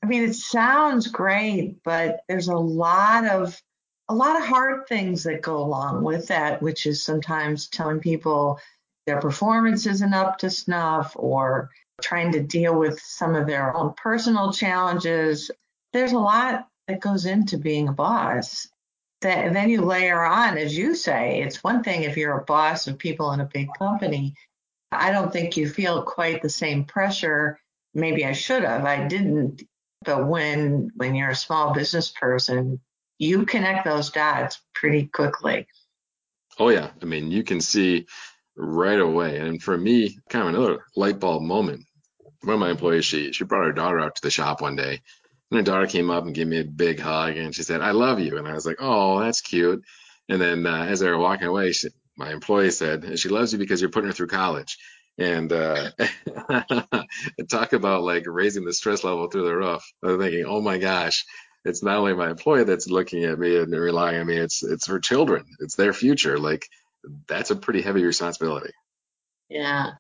[0.03, 3.61] I mean, it sounds great, but there's a lot of
[4.09, 8.59] a lot of hard things that go along with that, which is sometimes telling people
[9.05, 11.69] their performance isn't up to snuff or
[12.01, 15.49] trying to deal with some of their own personal challenges.
[15.93, 18.67] There's a lot that goes into being a boss.
[19.21, 22.87] That, then you layer on, as you say, it's one thing if you're a boss
[22.87, 24.33] of people in a big company.
[24.91, 27.59] I don't think you feel quite the same pressure.
[27.93, 28.83] Maybe I should have.
[28.85, 29.63] I didn't.
[30.03, 32.79] But when when you're a small business person,
[33.19, 35.67] you connect those dots pretty quickly.
[36.57, 38.07] Oh yeah, I mean you can see
[38.55, 39.37] right away.
[39.37, 41.85] And for me, kind of another light bulb moment.
[42.41, 45.01] One of my employees, she she brought her daughter out to the shop one day,
[45.51, 47.91] and her daughter came up and gave me a big hug, and she said, "I
[47.91, 49.83] love you," and I was like, "Oh, that's cute."
[50.29, 53.59] And then uh, as they were walking away, she, my employee said, "She loves you
[53.59, 54.77] because you're putting her through college."
[55.17, 55.91] And uh,
[57.49, 59.83] talk about like raising the stress level through the roof.
[60.03, 61.25] I'm thinking, oh my gosh,
[61.65, 64.87] it's not only my employee that's looking at me and relying on me, it's it's
[64.87, 65.45] her children.
[65.59, 66.39] It's their future.
[66.39, 66.65] Like
[67.27, 68.71] that's a pretty heavy responsibility.
[69.49, 69.91] Yeah.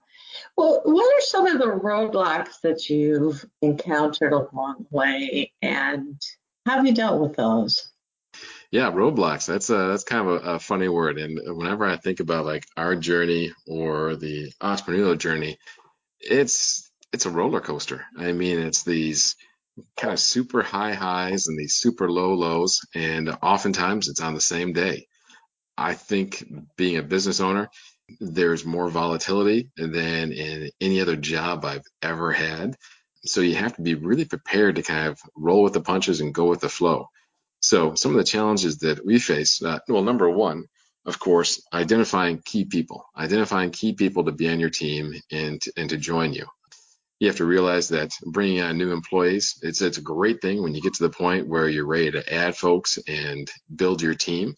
[0.57, 6.21] Well, what are some of the roadblocks that you've encountered along the way, and
[6.65, 7.91] how have you dealt with those?
[8.71, 9.45] Yeah, roadblocks.
[9.47, 11.17] That's a that's kind of a, a funny word.
[11.17, 15.57] And whenever I think about like our journey or the entrepreneurial journey,
[16.19, 18.05] it's it's a roller coaster.
[18.17, 19.35] I mean, it's these
[19.97, 24.41] kind of super high highs and these super low lows, and oftentimes it's on the
[24.41, 25.07] same day.
[25.77, 26.43] I think
[26.77, 27.69] being a business owner,
[28.19, 32.75] there's more volatility than in any other job I've ever had.
[33.25, 36.33] So you have to be really prepared to kind of roll with the punches and
[36.33, 37.07] go with the flow.
[37.61, 40.65] So some of the challenges that we face, uh, well, number one,
[41.05, 45.89] of course, identifying key people, identifying key people to be on your team and and
[45.89, 46.47] to join you
[47.21, 50.73] you have to realize that bringing on new employees, it's it's a great thing when
[50.73, 54.55] you get to the point where you're ready to add folks and build your team.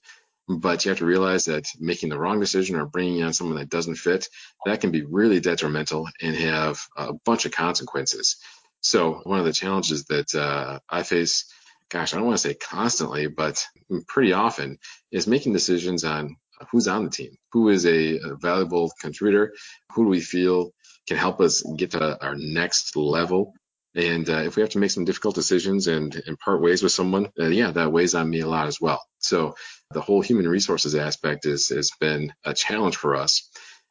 [0.47, 3.69] But you have to realize that making the wrong decision or bringing on someone that
[3.69, 4.27] doesn't fit,
[4.65, 8.37] that can be really detrimental and have a bunch of consequences.
[8.81, 11.45] So one of the challenges that uh, I face,
[11.89, 13.65] gosh, I don't want to say constantly, but
[14.07, 14.79] pretty often,
[15.11, 16.35] is making decisions on
[16.71, 19.53] who's on the team, who is a, valuable contributor,
[19.93, 20.71] who do we feel
[21.07, 23.53] can help us get to our next level.
[23.95, 26.91] And uh, if we have to make some difficult decisions and, and part ways with
[26.91, 29.01] someone, uh, yeah, that weighs on me a lot as well.
[29.19, 29.55] So
[29.93, 33.49] the whole human resources aspect is, has been a challenge for us.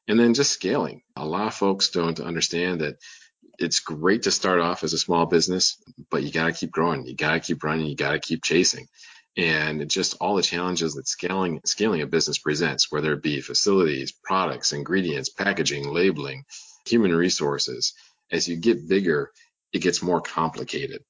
[0.08, 1.02] And then just scaling.
[1.16, 2.96] A lot of folks don't understand that
[3.58, 5.80] it's great to start off as a small business,
[6.10, 7.06] but you got to keep growing.
[7.06, 7.86] You got to keep running.
[7.86, 8.88] You got to keep chasing.
[9.36, 14.12] And just all the challenges that scaling scaling a business presents, whether it be facilities,
[14.12, 16.44] products, ingredients, packaging, labeling,
[16.84, 17.94] human resources,
[18.30, 19.30] as you get bigger,
[19.72, 21.02] it gets more complicated.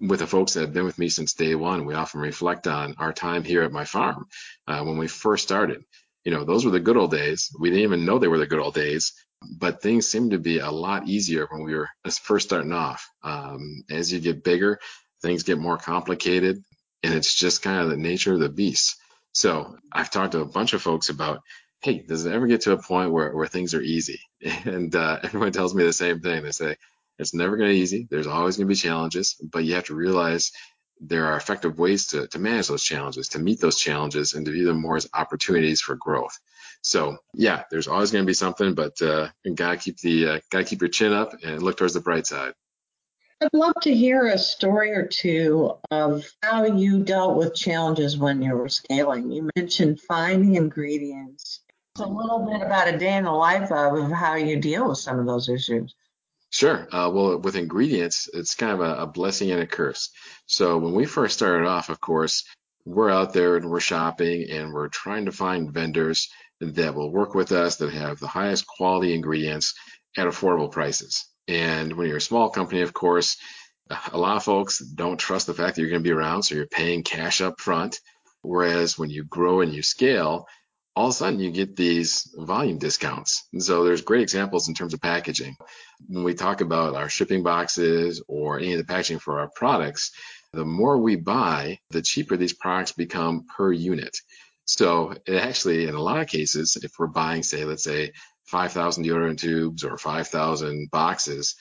[0.00, 2.94] With the folks that have been with me since day one, we often reflect on
[2.98, 4.26] our time here at my farm
[4.66, 5.84] uh, when we first started.
[6.24, 7.50] You know, those were the good old days.
[7.58, 10.58] We didn't even know they were the good old days, but things seem to be
[10.58, 13.08] a lot easier when we were first starting off.
[13.22, 14.78] Um, as you get bigger,
[15.22, 16.62] things get more complicated,
[17.02, 18.96] and it's just kind of the nature of the beast.
[19.32, 21.40] So I've talked to a bunch of folks about
[21.80, 24.20] hey, does it ever get to a point where, where things are easy?
[24.64, 26.42] And uh, everyone tells me the same thing.
[26.42, 26.76] They say,
[27.18, 28.06] it's never going to be easy.
[28.10, 30.52] There's always going to be challenges, but you have to realize
[31.00, 34.52] there are effective ways to, to manage those challenges, to meet those challenges, and to
[34.52, 36.38] view them more as opportunities for growth.
[36.82, 40.64] So yeah, there's always going to be something, but uh, gotta keep the uh, gotta
[40.64, 42.54] keep your chin up and look towards the bright side.
[43.40, 48.42] I'd love to hear a story or two of how you dealt with challenges when
[48.42, 49.30] you were scaling.
[49.30, 51.60] You mentioned finding ingredients
[51.94, 54.98] It's a little bit about a day in the life of how you deal with
[54.98, 55.94] some of those issues.
[56.50, 56.88] Sure.
[56.90, 60.10] Uh, well, with ingredients, it's kind of a, a, blessing and a curse.
[60.46, 62.44] So when we first started off, of course,
[62.86, 66.30] we're out there and we're shopping and we're trying to find vendors
[66.60, 69.74] that will work with us that have the highest quality ingredients
[70.16, 71.26] at affordable prices.
[71.46, 73.36] And when you're a small company, of course,
[74.12, 76.54] a lot of folks don't trust the fact that you're going to be around, so
[76.54, 78.00] you're paying cash up front.
[78.42, 80.46] Whereas when you grow and you scale,
[80.98, 83.46] all of a sudden you get these volume discounts.
[83.52, 85.54] And so there's great examples in terms of packaging.
[86.08, 90.10] When we talk about our shipping boxes or any of the packaging for our products,
[90.52, 94.16] the more we buy, the cheaper these products become per unit.
[94.64, 98.10] So actually, in a lot of cases, if we're buying, say, let's say
[98.46, 101.54] 5,000 deodorant tubes or 5,000 boxes,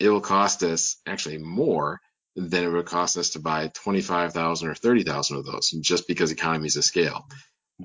[0.00, 2.00] it will cost us actually more
[2.34, 6.76] than it would cost us to buy 25,000 or 30,000 of those just because economies
[6.76, 7.28] of scale.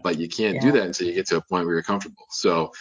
[0.03, 0.61] But you can't yeah.
[0.61, 2.25] do that until you get to a point where you're comfortable.
[2.29, 2.71] So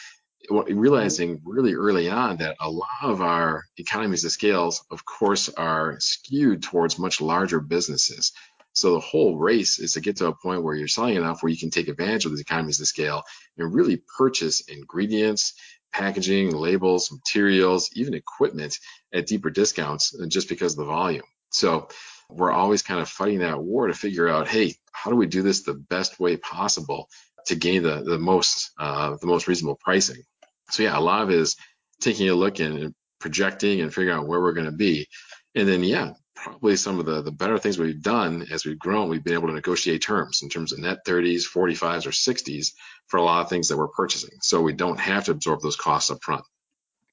[0.51, 1.51] realizing mm-hmm.
[1.51, 6.62] really early on that a lot of our economies of scales, of course, are skewed
[6.62, 8.33] towards much larger businesses.
[8.75, 11.51] So the whole race is to get to a point where you're selling enough where
[11.51, 13.23] you can take advantage of these economies of scale
[13.57, 15.55] and really purchase ingredients,
[15.93, 18.79] packaging, labels, materials, even equipment
[19.12, 21.23] at deeper discounts just because of the volume.
[21.51, 21.89] So
[22.35, 25.43] we're always kind of fighting that war to figure out, hey, how do we do
[25.43, 27.09] this the best way possible
[27.47, 30.22] to gain the the most uh, the most reasonable pricing?
[30.70, 31.57] So yeah, a lot of it is
[32.01, 35.07] taking a look and projecting and figuring out where we're going to be.
[35.55, 39.09] And then yeah, probably some of the the better things we've done as we've grown,
[39.09, 42.72] we've been able to negotiate terms in terms of net 30s, 45s, or 60s
[43.07, 44.39] for a lot of things that we're purchasing.
[44.41, 46.45] So we don't have to absorb those costs up front.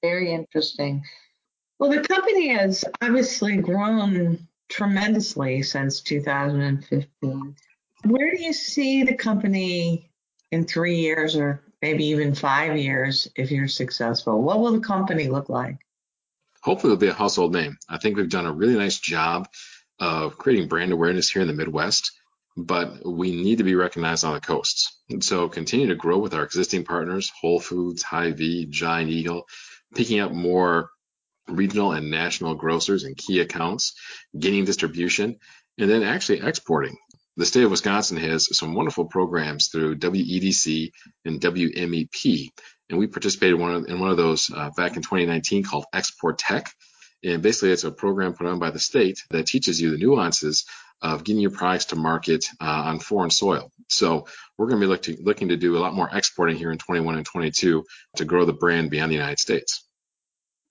[0.02, 1.04] Very interesting.
[1.80, 7.56] Well, the company has obviously grown tremendously since 2015.
[8.06, 10.10] Where do you see the company
[10.52, 14.42] in three years or maybe even five years if you're successful?
[14.42, 15.78] What will the company look like?
[16.62, 17.78] Hopefully, it'll be a household name.
[17.90, 19.48] I think we've done a really nice job
[20.00, 22.12] of creating brand awareness here in the Midwest,
[22.56, 25.00] but we need to be recognized on the coasts.
[25.10, 29.48] And so continue to grow with our existing partners, Whole Foods, Hy-Vee, Giant Eagle,
[29.96, 30.92] picking up more
[31.48, 33.94] regional and national grocers and key accounts,
[34.38, 35.38] gaining distribution,
[35.78, 36.98] and then actually exporting
[37.38, 40.92] the state of Wisconsin has some wonderful programs through WEDC
[41.26, 42.50] and WMEP,
[42.90, 45.86] and we participated in one of, in one of those uh, back in 2019 called
[45.94, 46.68] ExporTech.
[47.24, 50.66] And basically, it's a program put on by the state that teaches you the nuances
[51.02, 53.72] of getting your products to market uh, on foreign soil.
[53.90, 54.28] So
[54.58, 57.16] we're going to be looking, looking to do a lot more exporting here in 21
[57.16, 57.84] and 22
[58.18, 59.88] to grow the brand beyond the United States.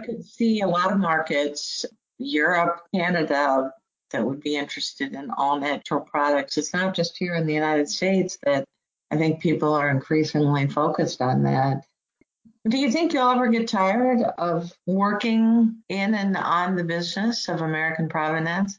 [0.01, 1.84] I could see a lot of markets,
[2.18, 3.72] Europe, Canada,
[4.11, 6.57] that would be interested in all natural products.
[6.57, 8.64] It's not just here in the United States that
[9.11, 11.84] I think people are increasingly focused on that.
[12.68, 17.62] Do you think you'll ever get tired of working in and on the business of
[17.62, 18.78] American Provenance?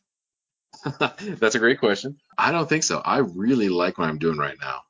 [1.00, 2.18] That's a great question.
[2.38, 3.02] I don't think so.
[3.04, 4.82] I really like what I'm doing right now.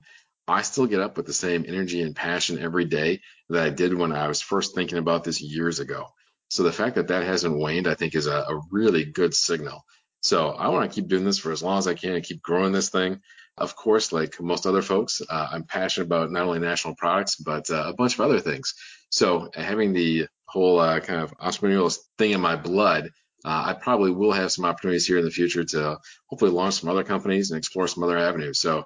[0.47, 3.93] I still get up with the same energy and passion every day that I did
[3.93, 6.07] when I was first thinking about this years ago.
[6.51, 9.85] So the fact that that hasn't waned, I think, is a, a really good signal.
[10.19, 12.41] So I want to keep doing this for as long as I can and keep
[12.41, 13.21] growing this thing.
[13.57, 17.69] Of course, like most other folks, uh, I'm passionate about not only national products, but
[17.69, 18.73] uh, a bunch of other things.
[19.09, 23.11] So having the whole uh, kind of entrepreneurial thing in my blood,
[23.45, 26.89] uh, I probably will have some opportunities here in the future to hopefully launch some
[26.89, 28.59] other companies and explore some other avenues.
[28.59, 28.83] So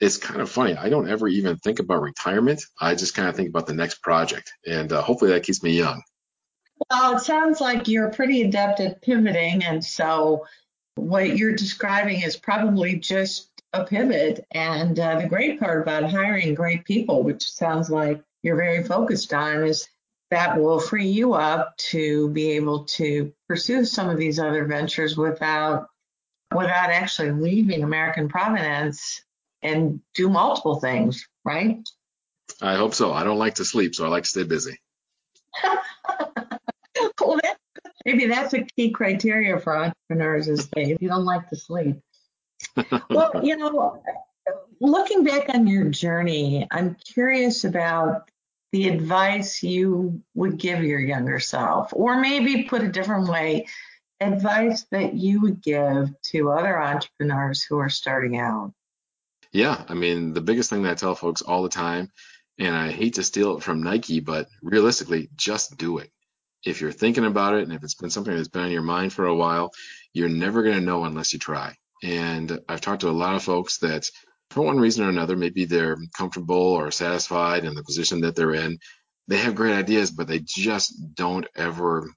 [0.00, 0.74] it's kind of funny.
[0.74, 2.64] I don't ever even think about retirement.
[2.80, 5.78] I just kind of think about the next project, and uh, hopefully that keeps me
[5.78, 6.02] young.
[6.90, 10.46] Well, it sounds like you're pretty adept at pivoting, and so
[10.96, 14.46] what you're describing is probably just a pivot.
[14.52, 19.32] And uh, the great part about hiring great people, which sounds like you're very focused
[19.34, 19.88] on, is
[20.30, 25.16] that will free you up to be able to pursue some of these other ventures
[25.16, 25.88] without
[26.54, 29.22] without actually leaving American Provenance
[29.62, 31.78] and do multiple things, right?
[32.62, 33.12] I hope so.
[33.12, 34.78] I don't like to sleep, so I like to stay busy.
[38.04, 41.96] Maybe that's a key criteria for entrepreneurs is they you don't like to sleep.
[43.10, 44.02] well, you know,
[44.80, 48.30] looking back on your journey, I'm curious about
[48.72, 53.66] the advice you would give your younger self, or maybe put a different way,
[54.20, 58.72] advice that you would give to other entrepreneurs who are starting out.
[59.52, 62.10] Yeah, I mean, the biggest thing that I tell folks all the time,
[62.58, 66.10] and I hate to steal it from Nike, but realistically, just do it
[66.64, 69.12] if you're thinking about it and if it's been something that's been on your mind
[69.12, 69.70] for a while,
[70.12, 71.74] you're never going to know unless you try.
[72.02, 74.08] And I've talked to a lot of folks that,
[74.50, 78.54] for one reason or another, maybe they're comfortable or satisfied in the position that they're
[78.54, 78.78] in.
[79.26, 82.08] They have great ideas, but they just don't ever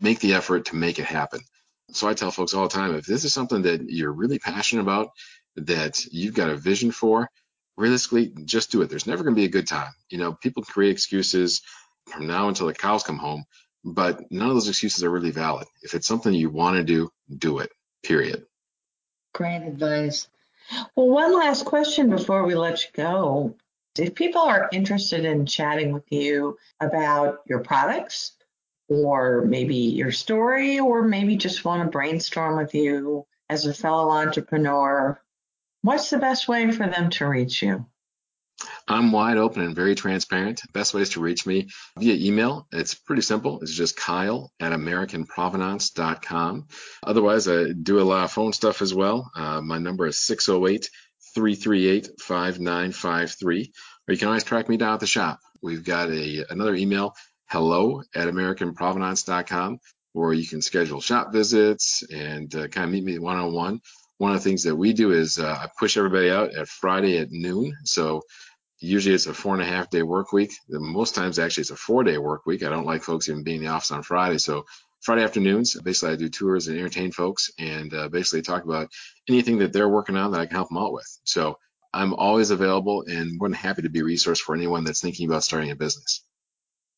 [0.00, 1.40] make the effort to make it happen.
[1.90, 4.82] So I tell folks all the time if this is something that you're really passionate
[4.82, 5.10] about,
[5.56, 7.28] that you've got a vision for,
[7.76, 8.90] realistically, just do it.
[8.90, 9.92] There's never going to be a good time.
[10.08, 11.62] You know, people create excuses
[12.06, 13.44] from now until the cows come home,
[13.86, 15.68] but none of those excuses are really valid.
[15.82, 17.70] If it's something you want to do, do it,
[18.02, 18.44] period.
[19.32, 20.28] Great advice.
[20.96, 23.54] Well, one last question before we let you go.
[23.96, 28.32] If people are interested in chatting with you about your products,
[28.88, 34.10] or maybe your story, or maybe just want to brainstorm with you as a fellow
[34.10, 35.20] entrepreneur,
[35.82, 37.86] what's the best way for them to reach you?
[38.88, 40.62] I'm wide open and very transparent.
[40.72, 41.68] Best ways to reach me
[41.98, 42.68] via email.
[42.72, 43.60] It's pretty simple.
[43.60, 46.68] It's just Kyle at AmericanProvenance.com.
[47.02, 49.30] Otherwise, I do a lot of phone stuff as well.
[49.34, 50.88] Uh, my number is 608
[51.34, 53.72] 338 5953.
[54.08, 55.40] Or you can always track me down at the shop.
[55.60, 57.14] We've got a another email,
[57.50, 59.78] hello at AmericanProvenance.com,
[60.12, 63.80] where you can schedule shop visits and uh, kind of meet me one on one.
[64.18, 67.18] One of the things that we do is uh, I push everybody out at Friday
[67.18, 67.74] at noon.
[67.84, 68.22] So
[68.78, 70.52] usually it's a four and a half day work week.
[70.68, 72.62] Most times actually it's a four day work week.
[72.62, 74.38] I don't like folks even being in the office on Friday.
[74.38, 74.64] So
[75.00, 78.88] Friday afternoons, basically I do tours and entertain folks and uh, basically talk about
[79.28, 81.06] anything that they're working on that I can help them out with.
[81.24, 81.58] So
[81.94, 85.28] I'm always available and more than happy to be a resource for anyone that's thinking
[85.28, 86.22] about starting a business.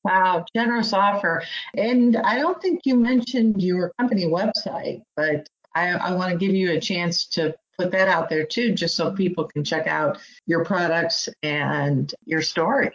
[0.05, 1.43] Wow, generous offer.
[1.76, 6.55] And I don't think you mentioned your company website, but I, I want to give
[6.55, 10.18] you a chance to put that out there too, just so people can check out
[10.47, 12.91] your products and your story.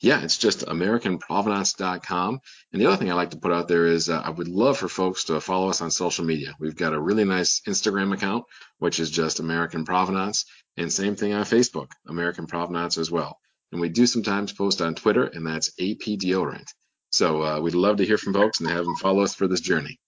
[0.00, 2.40] Yeah, it's just AmericanProvenance.com.
[2.72, 4.76] And the other thing I like to put out there is uh, I would love
[4.76, 6.54] for folks to follow us on social media.
[6.58, 8.44] We've got a really nice Instagram account,
[8.78, 10.44] which is just American Provenance,
[10.76, 13.38] and same thing on Facebook, American Provenance as well.
[13.70, 16.66] And we do sometimes post on Twitter, and that's AP Deodorant.
[17.10, 19.60] So uh, we'd love to hear from folks and have them follow us for this
[19.60, 20.00] journey.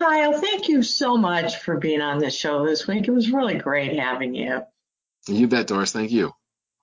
[0.00, 3.08] Kyle, thank you so much for being on this show this week.
[3.08, 4.62] It was really great having you.
[5.28, 5.92] You bet, Doris.
[5.92, 6.32] Thank you.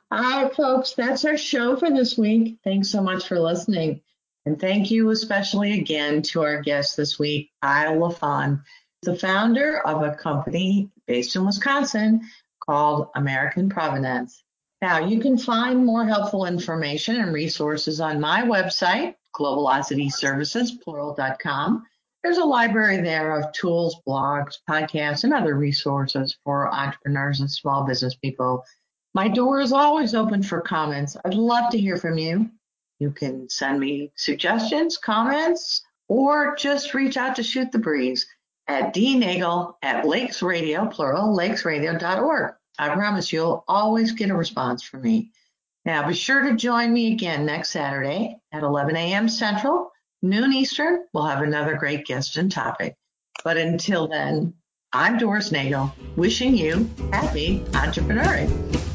[0.10, 2.58] All right, folks, that's our show for this week.
[2.64, 4.02] Thanks so much for listening.
[4.46, 8.62] And thank you especially again to our guest this week, Kyle LaFond,
[9.04, 12.22] the founder of a company based in Wisconsin
[12.66, 14.44] called American Provenance.
[14.82, 21.86] Now, you can find more helpful information and resources on my website, globalocityservices.plural.com.
[22.24, 27.84] There's a library there of tools, blogs, podcasts, and other resources for entrepreneurs and small
[27.84, 28.64] business people.
[29.14, 31.18] My door is always open for comments.
[31.26, 32.50] I'd love to hear from you.
[33.00, 38.28] You can send me suggestions, comments, or just reach out to shoot the breeze
[38.68, 42.54] at dnagel at lakesradio, plural, lakesradio.org.
[42.78, 45.32] I promise you'll always get a response from me.
[45.86, 49.28] Now be sure to join me again next Saturday at 11 a.m.
[49.28, 49.91] Central
[50.22, 52.96] noon Eastern, we'll have another great guest and topic.
[53.44, 54.54] But until then,
[54.94, 58.91] I'm Doris Nagel, wishing you happy entrepreneuring.